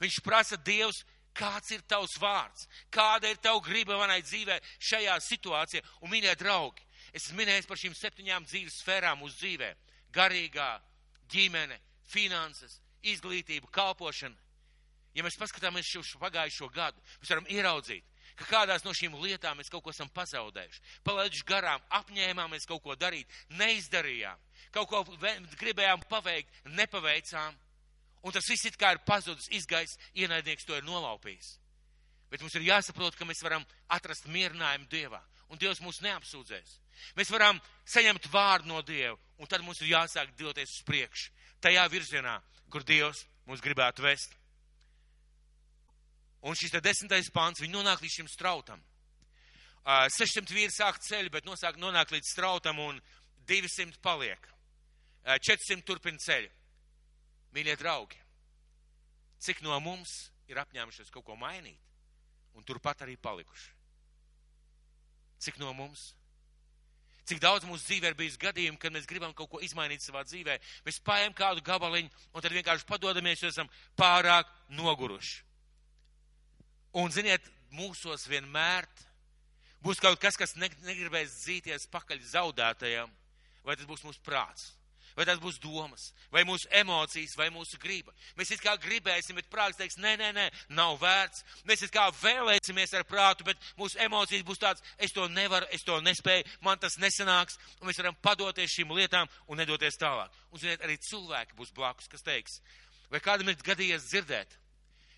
[0.00, 1.02] Viņš prasa Dievs,
[1.36, 4.58] kāds ir tavs vārds, kāda ir tava griba manai dzīvē
[4.90, 5.82] šajā situācijā.
[6.02, 9.72] Un, mīļie draugi, es esmu minējis par šīm septiņām dzīves sfērām uz dzīvē-
[10.16, 10.70] garīgā,
[11.30, 14.36] ģimene, finanses, izglītība, kalpošana.
[15.14, 18.04] Ja mēs paskatāmies šo pagājušo gadu, mēs varam ieraudzīt,
[18.36, 22.94] ka kādās no šīm lietām mēs kaut ko esam pazaudējuši, palaiduši garām, apņēmāmies kaut ko
[22.94, 23.26] darīt,
[23.58, 24.38] neizdarījām,
[24.70, 25.02] kaut ko
[25.58, 27.58] gribējām paveikt, nepaveicām,
[28.22, 31.56] un tas viss it kā ir pazudis, izgais, ienaidnieks to ir nolaupījis.
[32.30, 36.76] Bet mums ir jāsaprot, ka mēs varam atrast mierinājumu Dievā, un Dievs mūs neapsūdzēs.
[37.18, 41.32] Mēs varam saņemt vārdu no Dieva, un tad mums ir jāsāk doties uz priekšu,
[41.64, 42.36] tajā virzienā,
[42.70, 44.36] kur Dievs mūs gribētu vest.
[46.46, 48.80] Un šis desmitais pāns, viņi nonāk līdz šim strautam.
[49.80, 53.00] Uh, 600 vīri sāk ceļu, bet nosāk, nonāk līdz strautam un
[53.48, 54.48] 200 paliek.
[55.24, 56.48] Uh, 400 turpina ceļu.
[57.54, 58.18] Mīļie draugi,
[59.42, 61.78] cik no mums ir apņēmušies kaut ko mainīt
[62.54, 63.72] un turpat arī palikuši?
[65.40, 66.10] Cik no mums?
[67.30, 70.56] Cik daudz mūsu dzīvē ir bijis gadījumi, kad mēs gribam kaut ko izmainīt savā dzīvē,
[70.86, 75.44] mēs paējam kādu gabaliņu un tad vienkārši padodamies, jo esam pārāk noguruši.
[76.98, 78.88] Un, ziniet, mūsos vienmēr
[79.84, 83.12] būs kaut kas, kas negribēs dzīties pakaļ zaudētajam,
[83.64, 84.72] vai tas būs mūsu prāts,
[85.20, 88.14] vai tas būs domas, vai mūsu emocijas, vai mūsu griba.
[88.40, 90.48] Mēs it kā gribēsim, bet prāts teiks, nē, nē, nē,
[90.80, 91.44] nav vērts.
[91.68, 95.84] Mēs it kā vēlēsimies ar prātu, bet mūsu emocijas būs tāds, es to nevaru, es
[95.84, 100.32] to nespēju, man tas nesanāks, un mēs varam padoties šīm lietām un nedoties tālāk.
[100.50, 102.62] Un, ziniet, arī cilvēki būs blakus, kas teiks,
[103.10, 104.52] Vai kādam ir gadījies dzirdēt?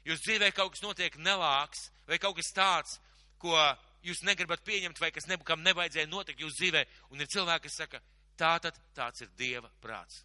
[0.09, 2.97] Jūs dzīvē kaut kas notiek nelāks, vai kaut kas tāds,
[3.38, 3.55] ko
[4.03, 8.01] jūs negribat pieņemt, vai kas nebukam nevajadzēja notikt jūsu dzīvē, un ir cilvēki, kas saka,
[8.37, 10.23] tā tad tāds ir Dieva prāts.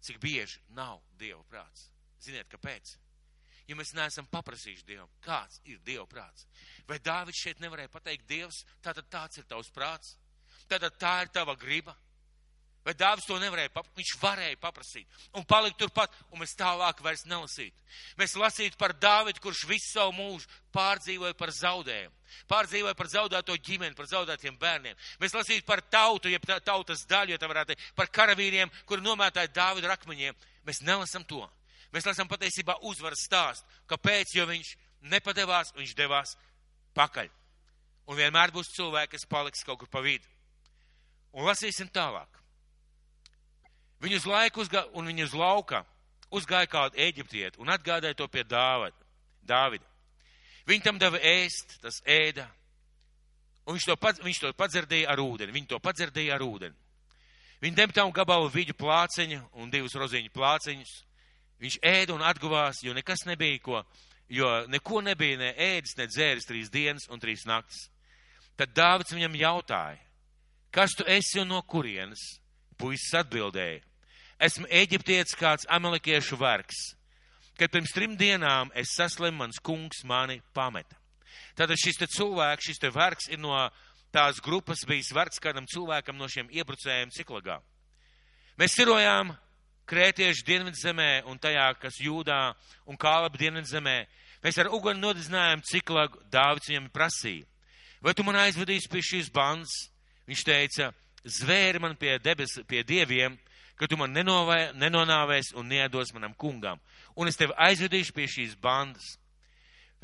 [0.00, 1.90] Cik bieži nav Dieva prāts?
[2.20, 2.96] Ziniet, kāpēc?
[3.68, 6.46] Ja mēs neesam paprasījuši Dievam, kāds ir Dieva prāts.
[6.88, 10.16] Vai Dāvids šeit nevarēja pateikt, Dievs, tātad tāds ir tavs prāts?
[10.70, 11.94] Tātad tā ir tava griba?
[12.80, 13.96] Vai Dāvis to nevarēja paprasīt?
[13.98, 17.76] Viņš varēja paprasīt un palikt turpat, un mēs tālāk vairs nelasītu.
[18.16, 22.16] Mēs lasītu par Dāvidu, kurš visu savu mūžu pārdzīvoja par zaudējumu.
[22.48, 24.96] Pārdzīvoja par zaudēto ģimeni, par zaudētiem bērniem.
[25.20, 29.52] Mēs lasītu par tautu, jeb tautas daļu, ja tā varētu teikt, par karavīriem, kuri nomētāja
[29.52, 30.40] Dāvidu rakmeņiem.
[30.64, 31.44] Mēs nelasam to.
[31.92, 33.68] Mēs lasām patiesībā uzvaras stāstu.
[33.90, 34.32] Kāpēc?
[34.38, 34.72] Jo viņš
[35.12, 36.36] nepadevās, viņš devās
[36.96, 37.28] pakaļ.
[38.08, 40.24] Un vienmēr būs cilvēki, kas paliks kaut kur pa vidu.
[41.36, 42.39] Un lasīsim tālāk.
[44.00, 45.84] Viņu uz laiku uzgā, un viņu uz lauka
[46.32, 48.96] uzgāja kādu eģiptieti un atgādāja to pie Dāvida.
[49.44, 49.84] Dāvida.
[50.68, 52.46] Viņi tam deva ēst, tas ēda,
[53.66, 55.54] un viņš to, pats, viņš to padzerdēja ar ūdeni.
[55.56, 56.76] Viņi to padzerdēja ar ūdeni.
[57.60, 60.92] Viņi dem tam gabalu viļu plāceņu un divus roziņu plāceņus.
[61.60, 63.82] Viņš ēda un atguvās, jo nekas nebija, ko,
[64.32, 67.90] jo neko nebija, ne ēdis, ne dzēris trīs dienas un trīs naktis.
[68.56, 70.00] Tad Dāvids viņam jautāja,
[70.72, 72.22] kas tu esi un no kurienes?
[72.80, 73.82] Puisis atbildēja,
[74.40, 76.78] esmu eģiptietis kāds amelikiešu vergs.
[77.60, 80.96] Kad pirms trim dienām es saslimu, mans kungs mani pameta.
[81.58, 83.52] Tātad šis te cilvēks, šis te vergs ir no
[84.14, 87.60] tās grupas bijis vergs kādam cilvēkam no šiem iebrucējiem ciklagā.
[88.58, 89.34] Mēs sirojām
[89.90, 92.40] krētiešu dienvidzemē un tajā, kas jūdā
[92.88, 93.98] un kālaba dienvidzemē.
[94.44, 97.46] Mēs ar uguni nodedzinājām ciklagu, Dāvids viņam prasīja.
[98.00, 99.74] Vai tu man aizvedīsi pie šīs bandas?
[100.30, 100.90] Viņš teica,
[101.24, 103.36] zvēri man pie debes, pie dieviem,
[103.80, 106.80] ka tu man nenovē, nenonāvēs un neiedos manam kungam,
[107.16, 109.14] un es tevi aizvedīšu pie šīs bandas.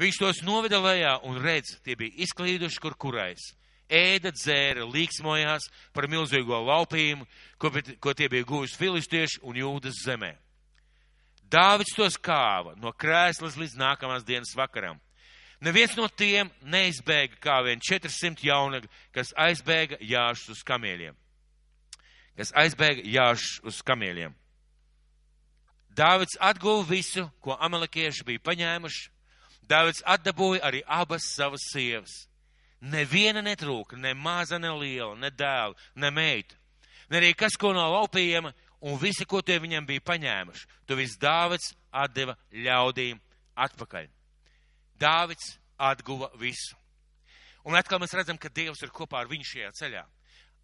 [0.00, 3.50] Viņš tos noveda lejā un redz, tie bija izklīduši kur kurais.
[3.86, 7.28] Ēda, dzēra, līksmojās par milzīgo laupījumu,
[7.60, 7.70] ko,
[8.02, 10.32] ko tie bija guvuši filistieši un jūdas zemē.
[11.46, 14.98] Dāvids tos kāva no krēslas līdz nākamās dienas vakaram.
[15.60, 21.16] Neviens no tiem neizbēga kā vien 400 jaunagi, kas aizbēga jāšus uz kamieļiem
[22.36, 24.34] kas aizbēga jāš uz kamieļiem.
[25.96, 29.04] Dāvids atguva visu, ko amalekieši bija paņēmuši.
[29.66, 32.26] Dāvids atdabūja arī abas savas sievas.
[32.80, 36.58] Neviena netrūka, ne maza, ne liela, ne dēla, ne meita.
[37.10, 38.52] Ne arī kas, ko no laupījuma,
[38.84, 40.68] un visi, ko tie viņam bija paņēmuši.
[40.86, 43.18] To viss Dāvids atdeva ļaudīm
[43.56, 44.10] atpakaļ.
[45.00, 46.76] Dāvids atguva visu.
[47.66, 50.04] Un atkal mēs redzam, ka Dievs ir kopā ar viņu šajā ceļā.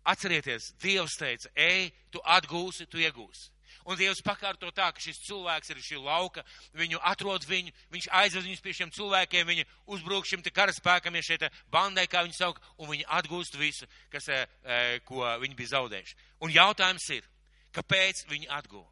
[0.05, 3.51] Atcerieties, Dievs teica, ej, tu atgūsi, tu iegūsi.
[3.89, 6.45] Un Dievs pakārto tā, ka šis cilvēks ir šī lauka,
[6.79, 11.25] viņu atrod viņu, viņš aizved viņus pie šiem cilvēkiem, viņi uzbruk šim te karaspēkam, ja
[11.27, 16.19] šeit bandai, kā viņi sauk, un viņi atgūst visu, kas, e, ko viņi bija zaudējuši.
[16.47, 17.27] Un jautājums ir,
[17.75, 18.91] kāpēc viņi atguva?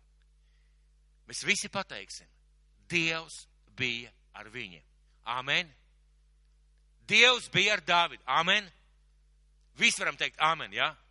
[1.31, 2.27] Mēs visi pateiksim,
[2.91, 3.45] Dievs
[3.79, 4.83] bija ar viņiem.
[5.31, 5.69] Amen.
[7.07, 8.23] Dievs bija ar Dāvidu.
[8.27, 8.67] Amen.
[9.81, 10.91] Visi varam teikt, amen, jā?
[10.91, 11.11] Ja?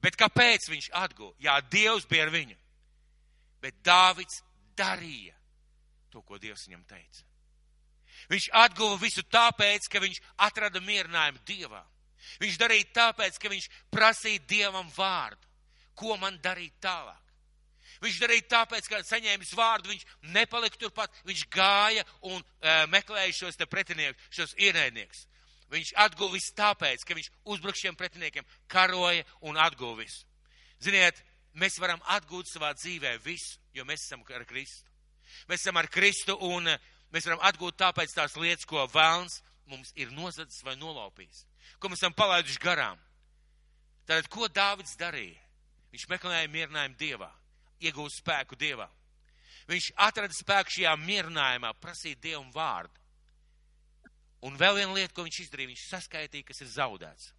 [0.00, 1.34] Bet kāpēc viņš atguva?
[1.44, 2.56] Jā, Dievs bija ar viņu.
[3.60, 4.40] Bet Dāvids
[4.76, 5.36] darīja
[6.10, 7.26] to, ko Dievs viņam teica.
[8.30, 11.82] Viņš atguva visu tāpēc, ka viņš atrada mierinājumu Dievā.
[12.40, 15.48] Viņš darīja tāpēc, ka viņš prasīja Dievam vārdu.
[15.96, 17.18] Ko man darīt tālāk?
[18.00, 23.60] Viņš darīja tāpēc, ka saņēmis vārdu, viņš nepalika turpat, viņš gāja un e, meklēja šos
[23.60, 25.26] te pretiniekus, šos ienaidniekus.
[25.70, 30.24] Viņš atguvis tāpēc, ka viņš uzbruk šiem pretiniekiem, karoja un atguvis.
[30.82, 31.20] Ziniet,
[31.54, 34.90] mēs varam atgūt savā dzīvē visu, jo mēs esam ar Kristu.
[35.46, 36.66] Mēs esam ar Kristu un
[37.14, 41.44] mēs varam atgūt tāpēc tās lietas, ko vēlns mums ir nozadzis vai nolaupījis,
[41.78, 42.98] ko mēs esam palaiduši garām.
[44.08, 45.38] Tātad, ko Dāvids darīja?
[45.94, 47.30] Viņš meklēja mierinājumu Dievā,
[47.82, 48.88] iegūst spēku Dievā.
[49.70, 52.99] Viņš atrada spēku šajā mierinājumā, prasīt Dievam vārdu.
[54.46, 57.32] Un vēl viena lieta, ko viņš izdarīja, viņš saskaitīja, kas ir zaudēts.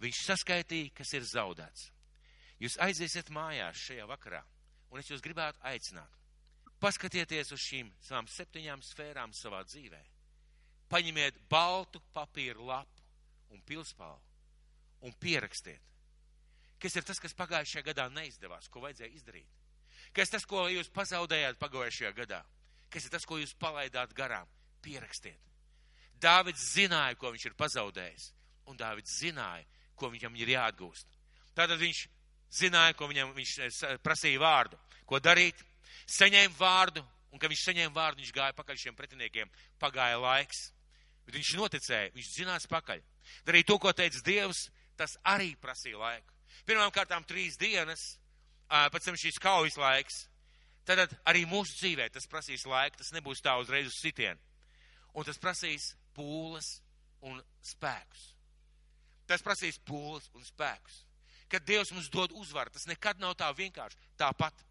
[0.00, 1.90] Viņš saskaitīja, kas ir zaudēts.
[2.60, 4.40] Jūs aiziesiet mājās šajā vakarā,
[4.90, 6.16] un es jūs gribētu aicināt.
[6.80, 10.00] Paskatieties uz šīm savām septiņām sfērām savā dzīvē.
[10.90, 13.04] Paņemiet baltu papīru lapu
[13.54, 14.20] un pilspālu
[15.06, 15.84] un pierakstiet.
[16.80, 19.60] Kas ir tas, kas pagājušajā gadā neizdevās, ko vajadzēja izdarīt?
[20.16, 22.40] Kas tas, ko jūs pazaudējāt pagājušajā gadā?
[22.90, 24.48] Kas ir tas, ko jūs palaidāt garām?
[24.80, 25.49] Pierakstiet.
[26.20, 28.30] Dāvids zināja, ko viņš ir pazaudējis,
[28.68, 31.06] un Dāvids zināja, ko viņam ir jāatgūst.
[31.56, 32.04] Tātad viņš
[32.50, 35.56] zināja, ko viņam viņš eh, prasīja vārdu, ko darīt.
[36.10, 40.72] saņēma vārdu, un kad viņš saņēma vārdu, viņš gāja pakaļ šiem pretiniekiem, pagāja laiks,
[41.26, 43.02] bet viņš noticēja, viņš zinās pakaļ.
[43.46, 46.34] Darīja to, ko teica Dievs, tas arī prasīja laiku.
[46.66, 48.18] Pirmām kārtām trīs dienas,
[48.68, 50.24] pēc tam šīs kaujas laiks,
[50.84, 54.38] tad arī mūsu dzīvē tas prasīs laiku, tas nebūs tā uzreiz uz sitienu.
[55.14, 56.68] Un tas prasīs pūles
[57.26, 58.30] un spēkus.
[59.30, 61.04] Tas prasīs pūles un spēkus.
[61.50, 63.98] Kad Dievs mums dod uzvaru, tas nekad nav tā vienkārši.
[64.18, 64.66] Tāpat.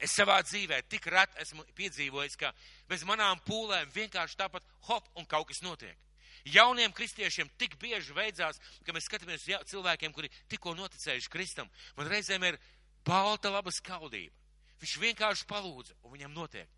[0.00, 2.50] Es savā dzīvē tik reti esmu piedzīvojis, ka
[2.90, 5.96] bez manām pūlēm vienkārši tāpat hop un kaut kas notiek.
[6.44, 11.70] Jauniem kristiešiem tik bieži veidzās, ka mēs skatāmies uz cilvēkiem, kuri tikko noticējuši Kristam.
[11.96, 12.58] Man reizēm ir
[13.06, 14.34] balta laba skaudība.
[14.82, 16.68] Viņš vienkārši palūdza, un viņam notiek.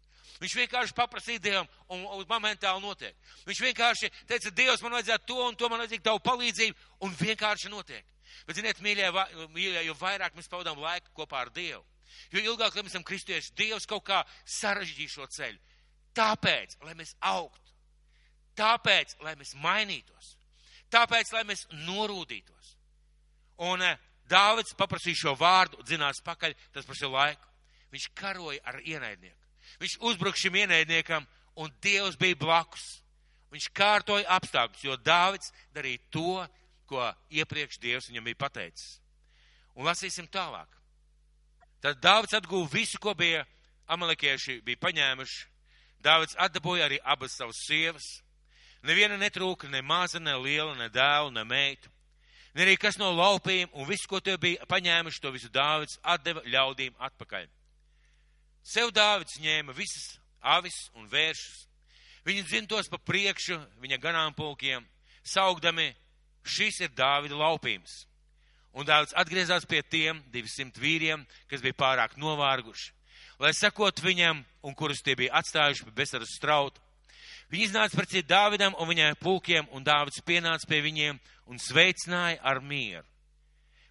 [0.40, 3.16] Viņš vienkārši paprasīja Dievam, un, un momentāli notiek.
[3.48, 7.72] Viņš vienkārši teica, Dievs, man vajadzētu to un to, man vajadzīga tavu palīdzību, un vienkārši
[7.72, 8.04] notiek.
[8.46, 9.10] Bet, ziniet, mīļie,
[9.54, 11.84] mīļie, jo vairāk mēs pavadām laiku kopā ar Dievu,
[12.34, 14.22] jo ilgāk mēs esam kristieši, Dievs kaut kā
[14.58, 15.62] sarežģīja šo ceļu.
[16.16, 17.72] Tāpēc, lai mēs augtu,
[18.56, 20.34] tāpēc, lai mēs mainītos,
[20.92, 22.76] tāpēc, lai mēs norūdītos.
[23.66, 27.52] Un eh, Dāvids paprasīja šo vārdu, dzinās pakaļ, tas prasīja laiku.
[27.92, 29.45] Viņš karoja ar ienaidnieku.
[29.80, 32.86] Viņš uzbruka šim ienaidniekam, un Dievs bija blakus.
[33.52, 36.38] Viņš kārtoja apstākļus, jo Dāvids darīja to,
[36.86, 38.98] ko iepriekš Dievs viņam bija pateicis.
[39.76, 40.68] Un lasīsim tālāk.
[41.84, 43.44] Tad Dāvids atguva visu, ko bija
[43.92, 45.44] amalekieši bija paņēmuši.
[46.02, 48.06] Dāvids atdabūja arī abas savas sievas.
[48.86, 51.90] Neviena netrūka, ne maza, ne liela, ne dēla, ne meitu.
[52.54, 56.44] Ne arī kas no laupījiem, un visu, ko tie bija paņēmuši, to visu Dāvids atdeva
[56.46, 57.48] ļaudīm atpakaļ.
[58.66, 61.66] Sev Dāvids ņēma visas avis un vēršus.
[62.26, 64.82] Viņi dzintos pa priekšu viņa ganāmpulkiem,
[65.22, 65.92] saugdami,
[66.42, 68.00] šis ir Dāvida laupījums.
[68.74, 72.90] Un Dāvids atgriezās pie tiem 200 vīriem, kas bija pārāk novārguši,
[73.38, 76.82] lai sekot viņam un kurus tie bija atstājuši pie besaras strauta.
[77.48, 82.58] Viņi iznāca pret Dāvidam un viņa pulkiem, un Dāvids pienāca pie viņiem un sveicināja ar
[82.58, 83.06] mieru.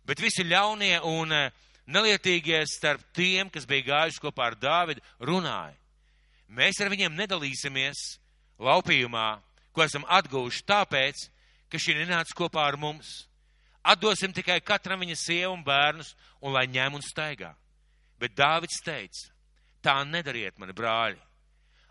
[0.06, 5.76] Bet visi ļaunie un uh, nelietīgie starp tiem, kas bija gājuši kopā ar Dāvidu, runāja.
[6.48, 8.02] Mēs ar viņiem nedalīsimies
[8.62, 9.30] laupījumā,
[9.74, 11.28] ko esam atguvuši tāpēc,
[11.70, 13.26] ka šī nenāca kopā ar mums.
[13.86, 17.52] Atdosim tikai katram viņa sievu un bērnus, un lai ņem un staigā.
[18.22, 19.30] Bet Dāvids teica,
[19.84, 21.20] tā nedariet, mani brāļi.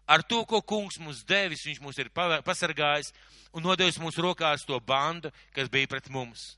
[0.06, 3.12] Ar to, ko kungs mums devis, viņš mūs ir pasargājis
[3.56, 6.56] un nodevis mūsu rokās to bandu, kas bija pret mums.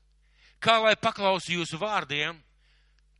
[0.59, 2.35] Kā lai paklausu jūsu vārdiem,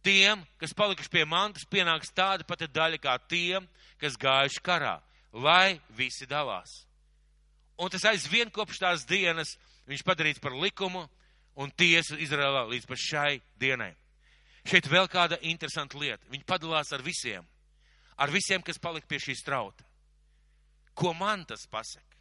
[0.08, 3.68] tiem, kas palikuši pie mantas, pienāks tāda pati daļa kā tiem,
[4.00, 4.98] kas gājuši karā,
[5.36, 6.86] lai visi dalās.
[7.78, 9.58] Un tas aizvien kopš tās dienas
[9.90, 11.04] viņš padarīts par likumu
[11.60, 13.92] un tiesu Izrēlā līdz pat šai dienai.
[14.68, 16.26] Šeit vēl kāda interesanta lieta.
[16.32, 17.46] Viņi padalās ar visiem,
[18.18, 19.86] ar visiem, kas palika pie šī strauta.
[20.98, 22.18] Ko man tas pasaka?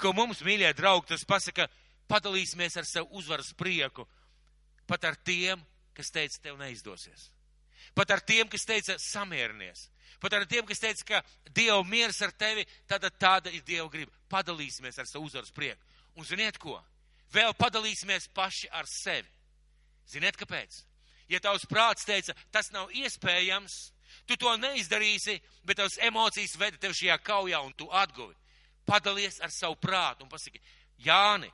[0.00, 1.68] Ko mums, mīļie draugi, tas pasaka,
[2.10, 4.06] padalīsimies ar savu uzvaras prieku,
[4.88, 5.62] pat ar tiem,
[6.00, 7.28] kas teica, tev neizdosies.
[7.94, 9.88] Pat ar tiem, kas teica, samierinies.
[10.20, 14.12] Pat ar tiem, kas teica, ka Dieva miers ar tevi, tad tāda ir Dieva griba.
[14.30, 15.80] Padalīsimies ar savu uzvaras prieku.
[16.18, 16.76] Un ziniet ko?
[17.32, 19.28] Vēl padalīsimies paši ar sevi.
[20.10, 20.82] Ziniet, kāpēc?
[21.30, 23.76] Ja tavs prāts teica, tas nav iespējams,
[24.26, 28.34] tu to neizdarīsi, bet tavs emocijas veda tev šajā kaujā un tu atguvi.
[28.86, 30.58] Padalies ar savu prātu un pasaki,
[31.00, 31.48] Jāni,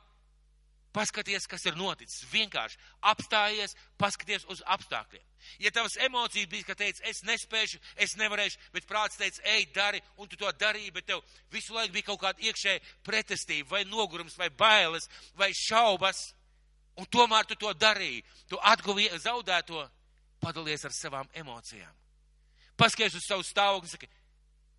[0.97, 2.23] Paskaties, kas ir noticis.
[2.31, 2.79] Vienkārši
[3.11, 5.25] apstājies, paskaties uz apstākļiem.
[5.61, 10.01] Ja tavas emocijas bija, ka teica, es nespēšu, es nevarēšu, bet prāts teica, ej, dari,
[10.17, 11.21] un tu to darīji, bet tev
[11.53, 16.31] visu laiku bija kaut kāda iekšēja pretestība, vai nogurums, vai bailes, vai šaubas,
[16.97, 18.25] un tomēr tu to darīji.
[18.49, 19.85] Tu atguvi zaudēto,
[20.41, 21.93] padalies ar savām emocijām.
[22.81, 24.09] Paskaties uz savu stāvokli un saki,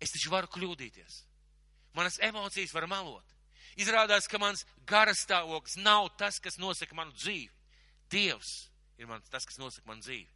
[0.02, 1.22] es taču varu kļūdīties.
[1.94, 3.37] Manas emocijas var melot.
[3.76, 7.50] Izrādās, ka mans garastāvoklis nav tas, kas nosaka manu dzīvi.
[8.10, 10.28] Dievs ir man, tas, kas nosaka manu dzīvi.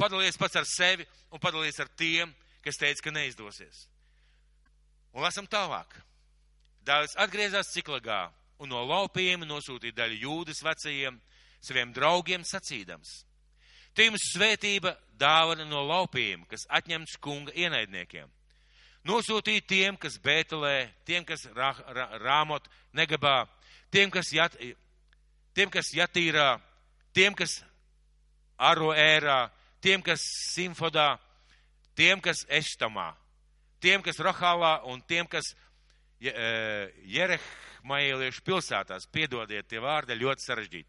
[0.00, 2.32] Padalies pats ar sevi un padalies ar tiem,
[2.64, 3.86] kas teica, ka neizdosies.
[5.12, 5.92] Un lasam tālāk.
[6.82, 8.24] Dāvis atgriezās ciklagā
[8.62, 11.20] un no laupiem nosūtīja daļu jūdas vecajiem
[11.62, 13.22] saviem draugiem sacīdams.
[13.94, 18.30] Te jums svētība dāvana no laupiem, kas atņemts kunga ienaidniekiem
[19.08, 23.46] nosūtīt tiem, kas Bētelē, tiem, kas rā, rā, Rāmot negabā,
[23.90, 24.56] tiem, kas, jat,
[25.54, 26.56] tiem, kas Jatīrā,
[27.14, 27.60] tiem, kas
[28.62, 29.50] Aroērā,
[29.82, 31.16] tiem, kas Simfodā,
[31.98, 33.10] tiem, kas Eštamā,
[33.82, 35.52] tiem, kas Rahālā un tiem, kas
[36.22, 36.32] e,
[37.16, 39.08] Jerehmaēliešu pilsētās.
[39.12, 40.88] Piedodiet, tie vārdi ļoti sarežģīti.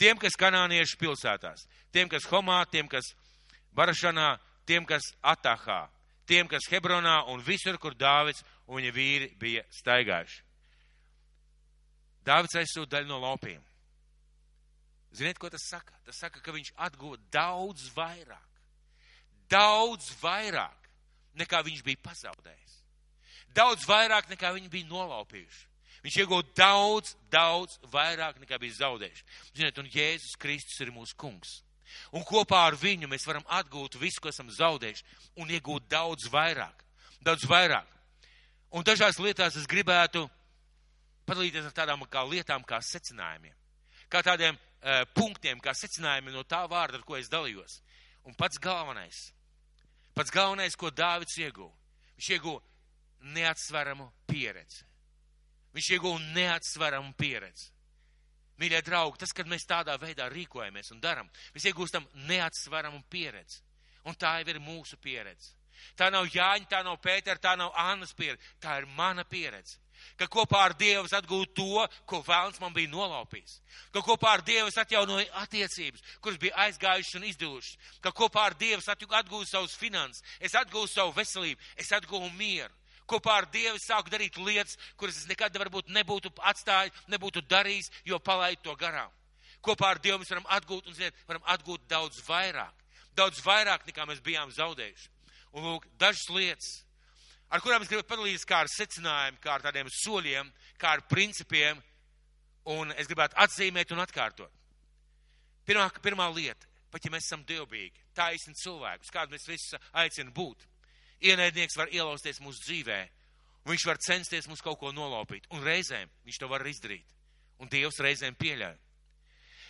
[0.00, 3.12] Tiem, kas kanāniešu pilsētās, tiem, kas Homā, tiem, kas
[3.76, 4.34] Barašanā,
[4.66, 5.84] tiem, kas Atahā,
[6.32, 10.40] tiem, kas Hebronā un visur, kur Dāvids un viņa vīri bija staigājuši.
[12.24, 13.60] Dāvids aizsūta daļu no laupiem.
[15.12, 15.96] Ziniet, ko tas saka?
[16.06, 18.48] Tas saka, ka viņš atguva daudz vairāk.
[19.52, 20.88] Daudz vairāk,
[21.36, 22.78] nekā viņš bija pazaudējis.
[23.52, 25.66] Daudz vairāk, nekā viņi bija nolaupījuši.
[26.02, 29.26] Viņš iegūta daudz, daudz vairāk, nekā bija zaudējuši.
[29.52, 31.60] Ziniet, un Jēzus Kristus ir mūsu kungs.
[32.12, 35.04] Un kopā ar viņu mēs varam atgūt visu, ko esam zaudējuši,
[35.40, 36.84] un iegūt daudz vairāk.
[37.22, 37.88] Daudz vairāk.
[38.72, 40.24] Un dažās lietās es gribētu
[41.28, 43.54] padalīties ar tādām kā lietām, kā secinājumiem,
[44.10, 47.80] kā tādiem uh, punktiem, kā secinājumiem no tā vārda, ar ko es dalījos.
[48.26, 49.28] Un pats galvenais,
[50.14, 51.72] pats galvenais, ko Dāvids ieguva,
[52.16, 52.62] viņš ieguva
[53.36, 54.84] neatsveramu pieredzi.
[55.72, 57.70] Viņš ieguva neatsveramu pieredzi.
[58.60, 63.62] Mīļie draugi, tas, kad mēs tādā veidā rīkojamies un darām, mēs iegūstam neatsveramu pieredzi.
[64.04, 65.54] Un tā jau ir mūsu pieredze.
[65.98, 68.42] Tā nav Jāņa, tā nav Pētera, tā nav Annas pieredze.
[68.62, 69.78] Tā ir mana pieredze.
[70.18, 73.58] Ka kopā ar Dievu es atgūtu to, ko vēlams man bija nolaupījis.
[73.94, 77.76] Ka kopā ar Dievu es atjaunoju attiecības, kuras bija aizgājušas un izdilušas.
[78.02, 82.74] Ka kopā ar Dievu es atgūstu savus finanses, es atgūstu savu veselību, es atgūstu mieru
[83.12, 88.18] kopā ar Dievu sāku darīt lietas, kuras es nekad varbūt nebūtu atstājis, nebūtu darījis, jo
[88.18, 89.12] palaidu to garām.
[89.62, 92.78] Kopā ar Dievu mēs varam atgūt, un ziniet, varam atgūt daudz vairāk.
[93.14, 95.10] Daudz vairāk nekā mēs bijām zaudējuši.
[95.52, 96.70] Un lūk, dažas lietas,
[97.52, 100.48] ar kurām es gribu padalīties kā ar secinājumu, kā ar tādiem soļiem,
[100.80, 101.82] kā ar principiem,
[102.72, 104.60] un es gribētu atzīmēt un atkārtot.
[105.68, 110.64] Pirmā, pirmā lieta, pat ja mēs esam dievbīgi, taisni cilvēkus, kādu mēs visi aicinām būt.
[111.22, 113.00] Ienaidnieks var ielausties mūsu dzīvē,
[113.68, 117.06] viņš var censties mums kaut ko nolaupīt, un reizēm viņš to var izdarīt,
[117.62, 118.78] un Dievs reizēm pieļauj.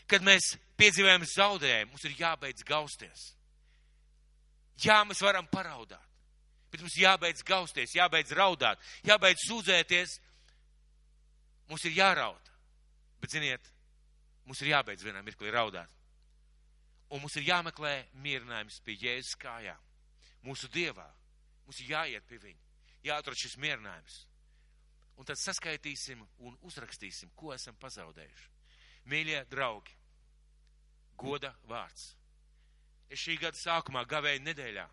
[0.09, 3.29] Kad mēs piedzīvojam zaudējumu, mums ir jābeidz gausties.
[4.83, 6.09] Jā, mēs varam paraudāt,
[6.73, 10.19] bet mums jābeidz gausties, jābeidz raudāt, jābeidz sūdzēties.
[11.71, 12.51] Mums ir jāraud,
[13.23, 13.69] bet ziniet,
[14.49, 15.89] mums ir jābeidz vienā mirklī raudāt.
[17.13, 17.93] Un mums ir jāmeklē
[18.25, 19.79] mierinājums pie Jēzus kājām,
[20.49, 21.07] mūsu Dievā.
[21.73, 22.67] Mums ir jāiet pie viņa,
[23.01, 24.17] jāatrod šis mierinājums.
[25.17, 28.51] Un tad saskaitīsim un uzrakstīsim, ko esam pazaudējuši.
[29.09, 29.95] Mīļie draugi,
[31.17, 32.11] goda vārds.
[33.09, 34.85] Es šī gada sākumā gavēju nedēļā.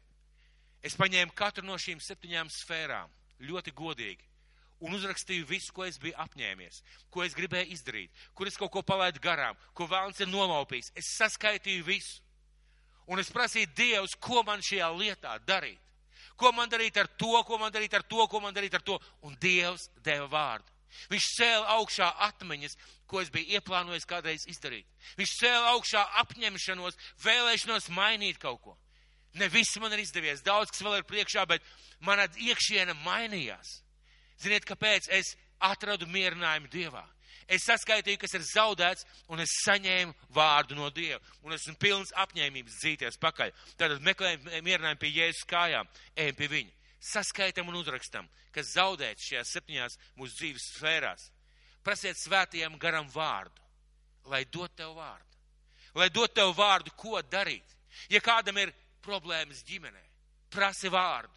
[0.87, 3.11] Es paņēmu katru no šīm septiņām sfērām
[3.43, 4.31] ļoti godīgi
[4.79, 6.79] un uzrakstīju visu, ko es biju apņēmies,
[7.11, 10.93] ko es gribēju izdarīt, kur es kaut ko palaidu garām, ko vēlams ir nolaupījis.
[10.95, 12.23] Es saskaitīju visu.
[13.11, 15.83] Un es prasīju Dievs, ko man šajā lietā darīt.
[16.39, 18.97] Ko man darīt ar to, ko man darīt ar to, ko man darīt ar to.
[19.28, 20.71] Un Dievs deva vārdu.
[21.12, 22.75] Viņš cēla augšā atmiņas,
[23.10, 24.88] ko es biju ieplānojis kādreiz izdarīt.
[25.19, 28.78] Viņš cēla augšā apņemšanos, vēlēšanos mainīt kaut ko.
[29.38, 31.65] Ne viss man ir izdevies, daudz kas vēl ir priekšā, bet
[32.02, 33.80] mana iekšiena mainījās.
[34.41, 37.04] Ziniet, kāpēc es atradu mierinājumu Dievā?
[37.49, 41.17] Es saskaitīju, kas ir zaudēts, un es saņēmu vārdu no Dieva.
[41.41, 43.53] Un esmu pilns apņēmības dzīties pakaļ.
[43.79, 46.75] Tātad meklējam mierinājumu pie Jēzus kājām, ejam pie viņa.
[47.09, 51.25] Saskaitam un uzrakstam, kas zaudēts šajās septiņās mūsu dzīves sfērās.
[51.81, 53.65] Prasiet svētajam garam vārdu,
[54.29, 55.25] lai dot tev vārdu.
[55.97, 57.65] Lai dot tev vārdu, ko darīt.
[58.13, 60.03] Ja kādam ir problēmas ģimenē,
[60.53, 61.33] prasi vārdu.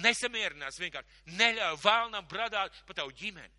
[0.00, 1.24] Nesamierinās vienkārši.
[1.36, 3.50] Neļauj vēlnam bradāt pa tavu ģimeni.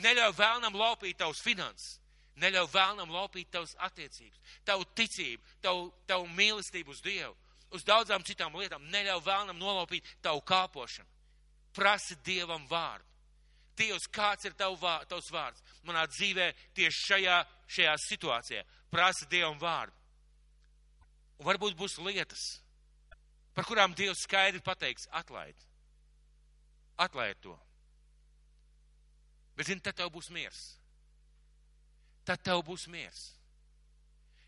[0.00, 1.98] Neļauj vēlnam laupīt tavus finanses.
[2.40, 7.34] Neļauj vēlnam laupīt tavas attiecības, tavu ticību, tavu, tavu mīlestību uz Dievu,
[7.76, 8.86] uz daudzām citām lietām.
[8.88, 11.08] Neļauj vēlnam nolaupīt tavu kāpošanu.
[11.76, 13.08] Prasi Dievam vārdu.
[13.76, 14.76] Dievs, kāds ir tavu
[15.08, 17.36] tavs vārds manā dzīvē tieši šajā,
[17.72, 18.64] šajā situācijā?
[18.92, 19.96] Prasi Dievam vārdu.
[21.40, 22.42] Un varbūt būs lietas,
[23.56, 25.56] par kurām Dievs skaidri pateiks, atlaid.
[27.00, 27.56] Atlaid to.
[29.62, 30.60] Bet, zini, tad tev būs miers.
[32.26, 33.20] Tad tev būs miers.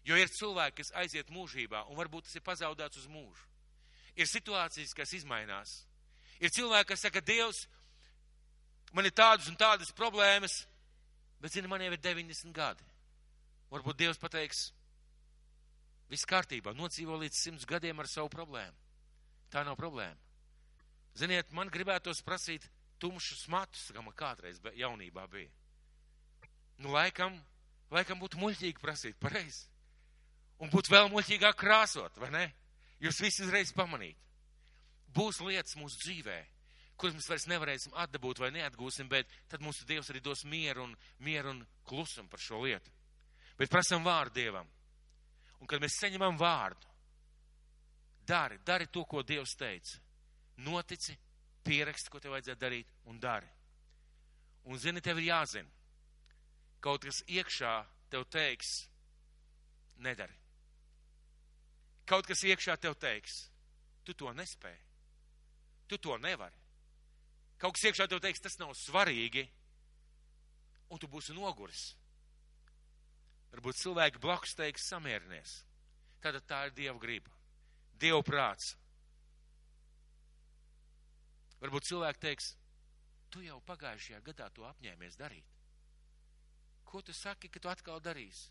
[0.02, 3.44] Jo ir cilvēki, kas aiziet mūžībā, un varbūt tas ir pazaudēts uz mūžu.
[4.18, 5.76] Ir situācijas, kas izmainās.
[6.42, 7.62] Ir cilvēki, kas saka, Dievs,
[8.90, 10.64] man ir tādas un tādas problēmas,
[11.38, 12.82] bet, zini, man jau ir 90 gadi.
[13.70, 14.64] Varbūt Dievs pateiks,
[16.10, 18.74] viss kārtībā, nodzīvo līdz 100 gadiem ar savu problēmu.
[19.54, 20.18] Tā nav problēma.
[21.14, 22.66] Ziniet, man gribētos prasīt,
[23.04, 25.52] tumšus matus, kā man kādreiz jaunībā bija.
[26.80, 27.36] Nu, laikam,
[27.92, 29.68] laikam būtu muļķīgi prasīt pareizi.
[30.62, 32.44] Un būtu vēl muļķīgāk krāsot, vai ne?
[33.02, 34.16] Jūs visi uzreiz pamanīt.
[35.14, 36.38] Būs lietas mūsu dzīvē,
[36.98, 40.96] kuras mēs vairs nevarēsim atdabūt vai neatgūsim, bet tad mūsu Dievs arī dos mieru un,
[41.22, 42.90] mieru un klusumu par šo lietu.
[43.58, 44.70] Bet prasam vārdu Dievam.
[45.60, 46.88] Un kad mēs saņemam vārdu,
[48.26, 50.00] dari, dari to, ko Dievs teica.
[50.56, 51.16] notici,
[51.64, 53.48] pieraksti, ko tev vajadzētu darīt, un dari.
[54.64, 55.70] Un zini, tev ir jāzina.
[56.84, 57.74] Kaut kas iekšā
[58.12, 58.84] tev teiks,
[60.04, 60.36] nedari.
[62.04, 63.46] Kaut kas iekšā tev teiks,
[64.04, 64.82] tu to nespēji.
[65.88, 66.56] Tu to nevari.
[67.60, 69.46] Kaut kas iekšā tev teiks, tas nav svarīgi,
[70.92, 71.94] un tu būsi noguris.
[73.54, 75.62] Varbūt cilvēki blakus teiks, samierinies.
[76.24, 77.30] Tātad tā ir Dieva griba,
[78.00, 78.74] Dieva prāts.
[81.64, 82.50] Varbūt cilvēki teiks,
[83.32, 85.46] tu jau pagājušajā gadā to apņēmies darīt.
[86.84, 88.50] Ko tu saki, ka tu atkal darīsi?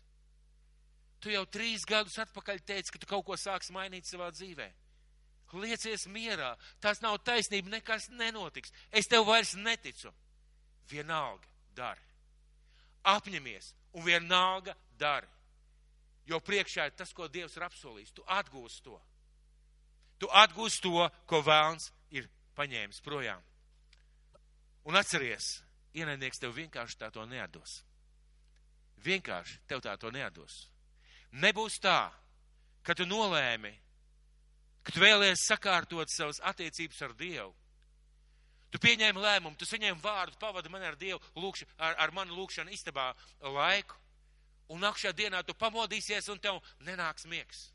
[1.22, 4.66] Tu jau trīs gadus atpakaļ teici, ka tu kaut ko sāks mainīt savā dzīvē.
[5.54, 8.72] Liecies mierā, tas nav taisnība, nekas nenotiks.
[8.90, 10.10] Es tev vairs neticu.
[10.90, 11.46] Vienalga,
[11.78, 12.02] dari.
[13.06, 15.30] Apņemies un vienalga dari.
[16.26, 18.14] Jo priekšā ir tas, ko Dievs ir apsolījis.
[18.16, 18.98] Tu atgūsi to.
[20.18, 22.26] Tu atgūsi to, ko vēlns ir
[22.56, 23.42] paņēmis projām.
[24.84, 25.58] Un atceries,
[25.96, 27.80] ienaidnieks tev vienkārši tā to neatdos.
[29.04, 30.68] Vienkārši tev tā to neatdos.
[31.32, 32.12] Nebūs tā,
[32.84, 33.72] ka tu nolēmi,
[34.84, 37.52] ka tu vēlies sakārtot savas attiecības ar Dievu.
[38.74, 42.74] Tu pieņēmi lēmumu, tu saņēmi vārdu, pavadi mani ar Dievu, lūkš, ar, ar mani lūkšanu
[42.74, 43.96] istabā laiku,
[44.74, 47.68] un nākšā dienā tu pamodīsies un tev nenāks miegs.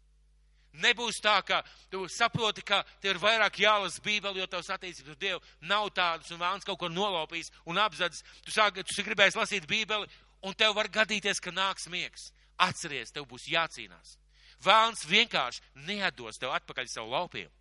[0.78, 5.18] Nebūs tā, ka tu saproti, ka tev ir vairāk jālasa Bībeli, jo tavs attiecības ar
[5.18, 8.22] Dievu nav tādas, un vēlams kaut ko nolaupīs un apzadis.
[8.46, 10.06] Tu, sāk, tu gribēsi lasīt Bībeli,
[10.46, 12.30] un tev var gadīties, ka nāks miegs.
[12.62, 14.18] Atceries, tev būs jācīnās.
[14.62, 17.56] Vēlns vienkārši neatdos tev atpakaļ savu laupījumu.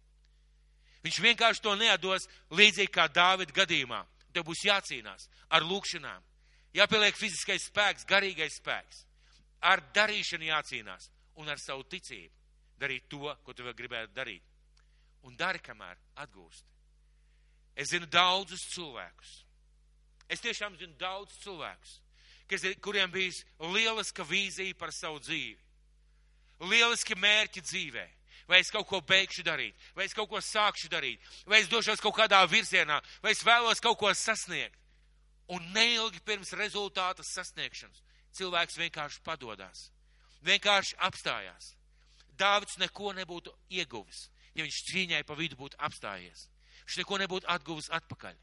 [1.06, 4.02] Viņš vienkārši to neatdos līdzīgi kā Dāvida gadījumā.
[4.34, 6.24] Tev būs jācīnās ar lūkšanām,
[6.76, 9.06] jāpieliek fiziskais spēks, garīgais spēks.
[9.64, 12.37] Ar darīšanu jācīnās un ar savu ticību
[12.80, 14.44] darīt to, ko tu vēl gribētu darīt.
[15.26, 16.68] Un dari, kamēr atgūsti.
[17.78, 19.32] Es zinu daudzus cilvēkus.
[20.28, 21.94] Es tiešām zinu daudzus cilvēkus,
[22.50, 25.58] kas, kuriem bijis lieliska vīzija par savu dzīvi.
[26.68, 28.06] Lieliski mērķi dzīvē.
[28.48, 32.00] Vai es kaut ko beigšu darīt, vai es kaut ko sākšu darīt, vai es došos
[32.00, 34.78] kaut kādā virzienā, vai es vēlos kaut ko sasniegt.
[35.52, 38.00] Un neilgi pirms rezultāta sasniegšanas
[38.38, 39.90] cilvēks vienkārši padodās,
[40.48, 41.74] vienkārši apstājās.
[42.38, 46.46] Dāvids neko nebūtu ieguvis, ja viņš cīņai pa vidu būtu apstājies.
[46.84, 48.36] Viņš neko nebūtu atguvis atpakaļ.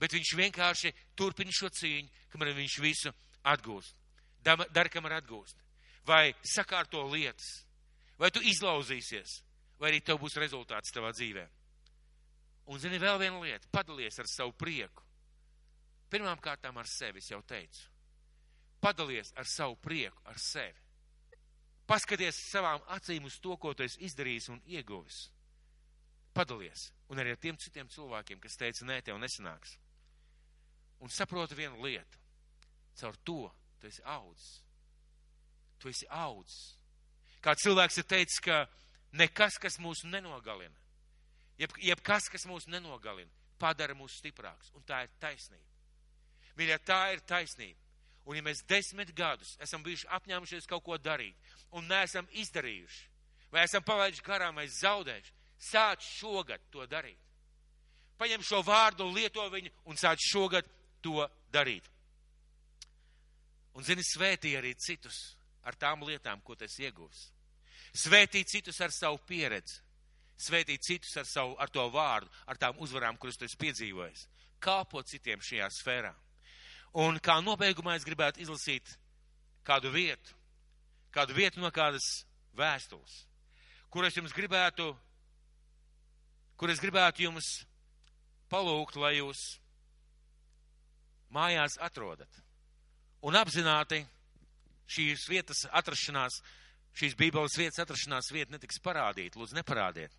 [0.00, 3.12] Bet viņš vienkārši turpina šo cīņu, kamēr viņš visu
[3.48, 3.96] atgūst.
[4.44, 5.62] Dari, kamēr atgūst.
[6.06, 7.64] Vai sakārto lietas,
[8.20, 9.40] vai tu izlauzīsies,
[9.80, 11.46] vai arī tev būs rezultāts tavā dzīvē.
[12.70, 15.02] Un zini vēl vienu lietu, padalies ar savu prieku.
[16.10, 17.88] Pirmām kārtām ar sevi, es jau teicu.
[18.82, 20.85] Padalies ar savu prieku, ar sevi.
[21.86, 25.26] Paskaties savām acīm uz to, ko tu esi izdarījis un ieguvis.
[26.34, 26.90] Padalies.
[27.08, 29.76] Un arī ar tiem citiem cilvēkiem, kas teica, nē, tev nesanāks.
[31.00, 32.18] Un saproti vienu lietu.
[32.98, 33.38] Caur to
[33.80, 34.50] tu esi audzis.
[35.78, 36.74] Tu esi audzis.
[37.44, 38.64] Kā cilvēks ir teicis, ka
[39.14, 40.74] nekas, kas mūs nenogalina,
[41.60, 43.30] jeb, jeb kas, kas mūs nenogalina,
[43.60, 44.72] padara mūs stiprāks.
[44.74, 45.62] Un tā ir taisnība.
[46.56, 47.85] Mīļā, tā ir taisnība.
[48.26, 51.36] Un ja mēs desmit gadus esam bijuši apņēmušies kaut ko darīt
[51.78, 53.04] un neesam izdarījuši,
[53.54, 55.34] vai esam palaiduši garām, vai zaudējuši,
[55.68, 57.20] sāc šogad to darīt.
[58.18, 60.66] Paņem šo vārdu, lieto viņu un sāc šogad
[61.04, 61.22] to
[61.52, 61.86] darīt.
[63.76, 67.26] Un, zini, svētī arī citus ar tām lietām, ko tas iegūs.
[67.96, 69.82] Svētī citus ar savu pieredzi.
[70.40, 74.26] Svētī citus ar, savu, ar to vārdu, ar tām uzvarām, kuras tu esi piedzīvojis.
[74.60, 76.12] Kāpot citiem šajā sfērā.
[76.96, 78.94] Un kā nobeigumā es gribētu izlasīt
[79.66, 80.32] kādu vietu,
[81.12, 82.24] kādu vietu no kādas
[82.56, 83.26] vēstules,
[83.92, 84.88] kur es jums gribētu,
[86.56, 87.50] kur es gribētu jums
[88.48, 89.42] palūgt, lai jūs
[91.36, 92.42] mājās atrodat.
[93.26, 94.00] Un apzināti
[94.88, 96.40] šīs vietas atrašanās,
[96.96, 100.14] šīs bībeles vietas atrašanās vieta netiks parādīta, lūdzu neparādiet.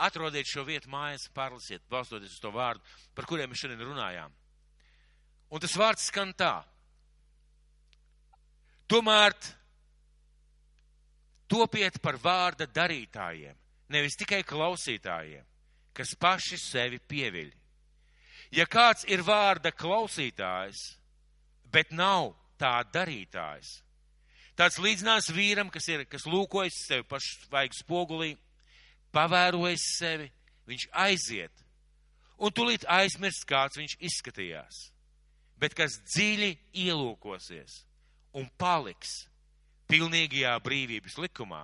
[0.00, 2.80] Atrodiet šo vietu mājās, pārlasiet, balstoties uz to vārdu,
[3.12, 4.32] par kuriem mēs šodien runājām.
[5.52, 6.62] Un tas vārds skan tā.
[8.88, 9.34] Tomēr
[11.48, 13.56] topiet par vārda darītājiem,
[13.92, 15.44] nevis tikai klausītājiem,
[15.92, 17.50] kas paši sevi pieviļ.
[18.56, 20.80] Ja kāds ir vārda klausītājs,
[21.72, 23.74] bet nav tā darītājs,
[24.56, 28.32] tāds līdzinās vīram, kas ir, kas lūkojas sevi pašu vajag spogulī,
[29.12, 30.30] pavērojas sevi,
[30.68, 31.64] viņš aiziet,
[32.40, 34.91] un tulīt aizmirst, kāds viņš izskatījās
[35.62, 36.50] bet kas dziļi
[36.82, 37.82] ielūkosies
[38.38, 39.22] un paliks
[39.92, 41.62] pilnīgajā brīvības likumā,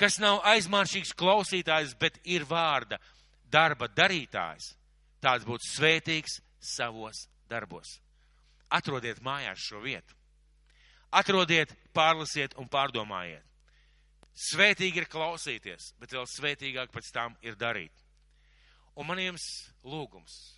[0.00, 2.98] kas nav aizmāršīgs klausītājs, bet ir vārda
[3.46, 4.72] darba darītājs,
[5.22, 8.00] tāds būtu svētīgs savos darbos.
[8.74, 10.16] Atrodiet mājās šo vietu.
[11.14, 13.44] Atrodiet, pārlasiet un pārdomājiet.
[14.34, 17.94] Svētīgi ir klausīties, bet vēl svētīgāk pēc tam ir darīt.
[18.98, 19.44] Un man jums
[19.86, 20.53] lūgums.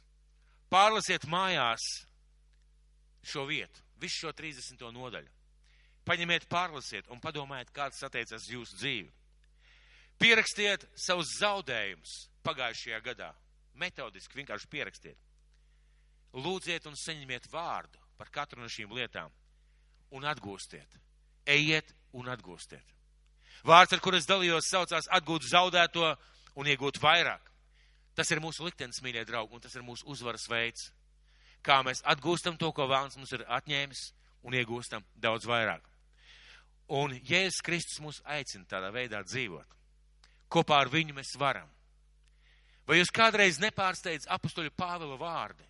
[0.76, 1.84] Pārlasiet mājās
[3.24, 4.82] šo vietu, visu šo 30.
[4.92, 5.30] nodaļu.
[6.04, 9.08] Paņemiet, pārlasiet un padomājiet, kāds attiecas jūsu dzīvi.
[10.20, 12.12] Pierakstiet savus zaudējumus
[12.44, 13.30] pagājušajā gadā.
[13.80, 15.16] Metodiski vienkārši pierakstiet.
[16.36, 19.32] Lūdziet un saņemiet vārdu par katru no šīm lietām
[20.12, 21.00] un atgūstiet.
[21.48, 22.84] Ejiet un atgūstiet.
[23.64, 26.12] Vārds, ar kur es dalījos, saucās atgūt zaudēto
[26.60, 27.55] un iegūt vairāk.
[28.16, 30.90] Tas ir mūsu liktenis, mīļie draugi, un tas ir mūsu uzvaras veids.
[31.66, 34.02] Kā mēs atgūstam to, ko Vēlns mums ir atņēmis,
[34.46, 35.84] un iegūstam daudz vairāk.
[36.96, 39.74] Un Jēzus Kristus mūs aicina tādā veidā dzīvot.
[40.48, 41.68] Kopā ar viņu mēs varam.
[42.86, 45.66] Vai jūs kādreiz nepārsteidz apustuļu Pāvila vārdi?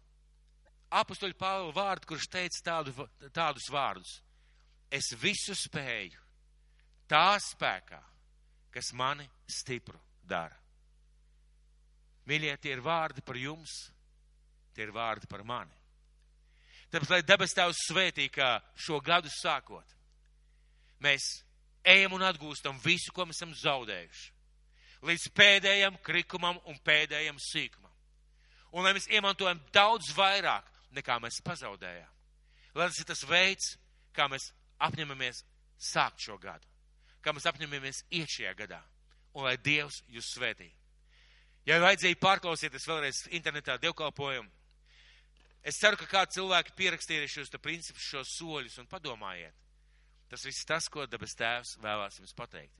[0.92, 4.18] Apustuļu Pāvila vārdi, kurš teica tādu, tādus vārdus.
[4.92, 6.20] Es visu spēju
[7.08, 8.02] tā spēkā,
[8.70, 10.65] kas mani stipru dara.
[12.26, 13.72] Mīļie, tie ir vārdi par jums,
[14.74, 15.74] tie ir vārdi par mani.
[16.90, 19.94] Tāpēc, lai debes tēvs svētī, kā šo gadu sākot,
[21.02, 21.24] mēs
[21.86, 24.32] ejam un atgūstam visu, ko mēs esam zaudējuši.
[25.06, 27.92] Līdz pēdējam krikumam un pēdējam sīkumam.
[28.74, 30.66] Un lai mēs iemantojam daudz vairāk,
[30.96, 32.12] nekā mēs pazaudējām.
[32.76, 33.74] Lai tas ir tas veids,
[34.16, 34.50] kā mēs
[34.82, 35.42] apņemamies
[35.92, 36.66] sākt šo gadu,
[37.24, 38.80] kā mēs apņemamies iet šajā gadā,
[39.36, 40.68] un lai Dievs jūs svētī.
[41.66, 44.50] Ja vajadzēja pārklausieties vēlreiz internetā dievkalpojumu,
[45.66, 49.54] es ceru, ka kādi cilvēki pierakstīja šos principus, šos soļus un padomājiet.
[50.30, 52.74] Tas viss tas, ko debes tēvs vēlās jums pateikt.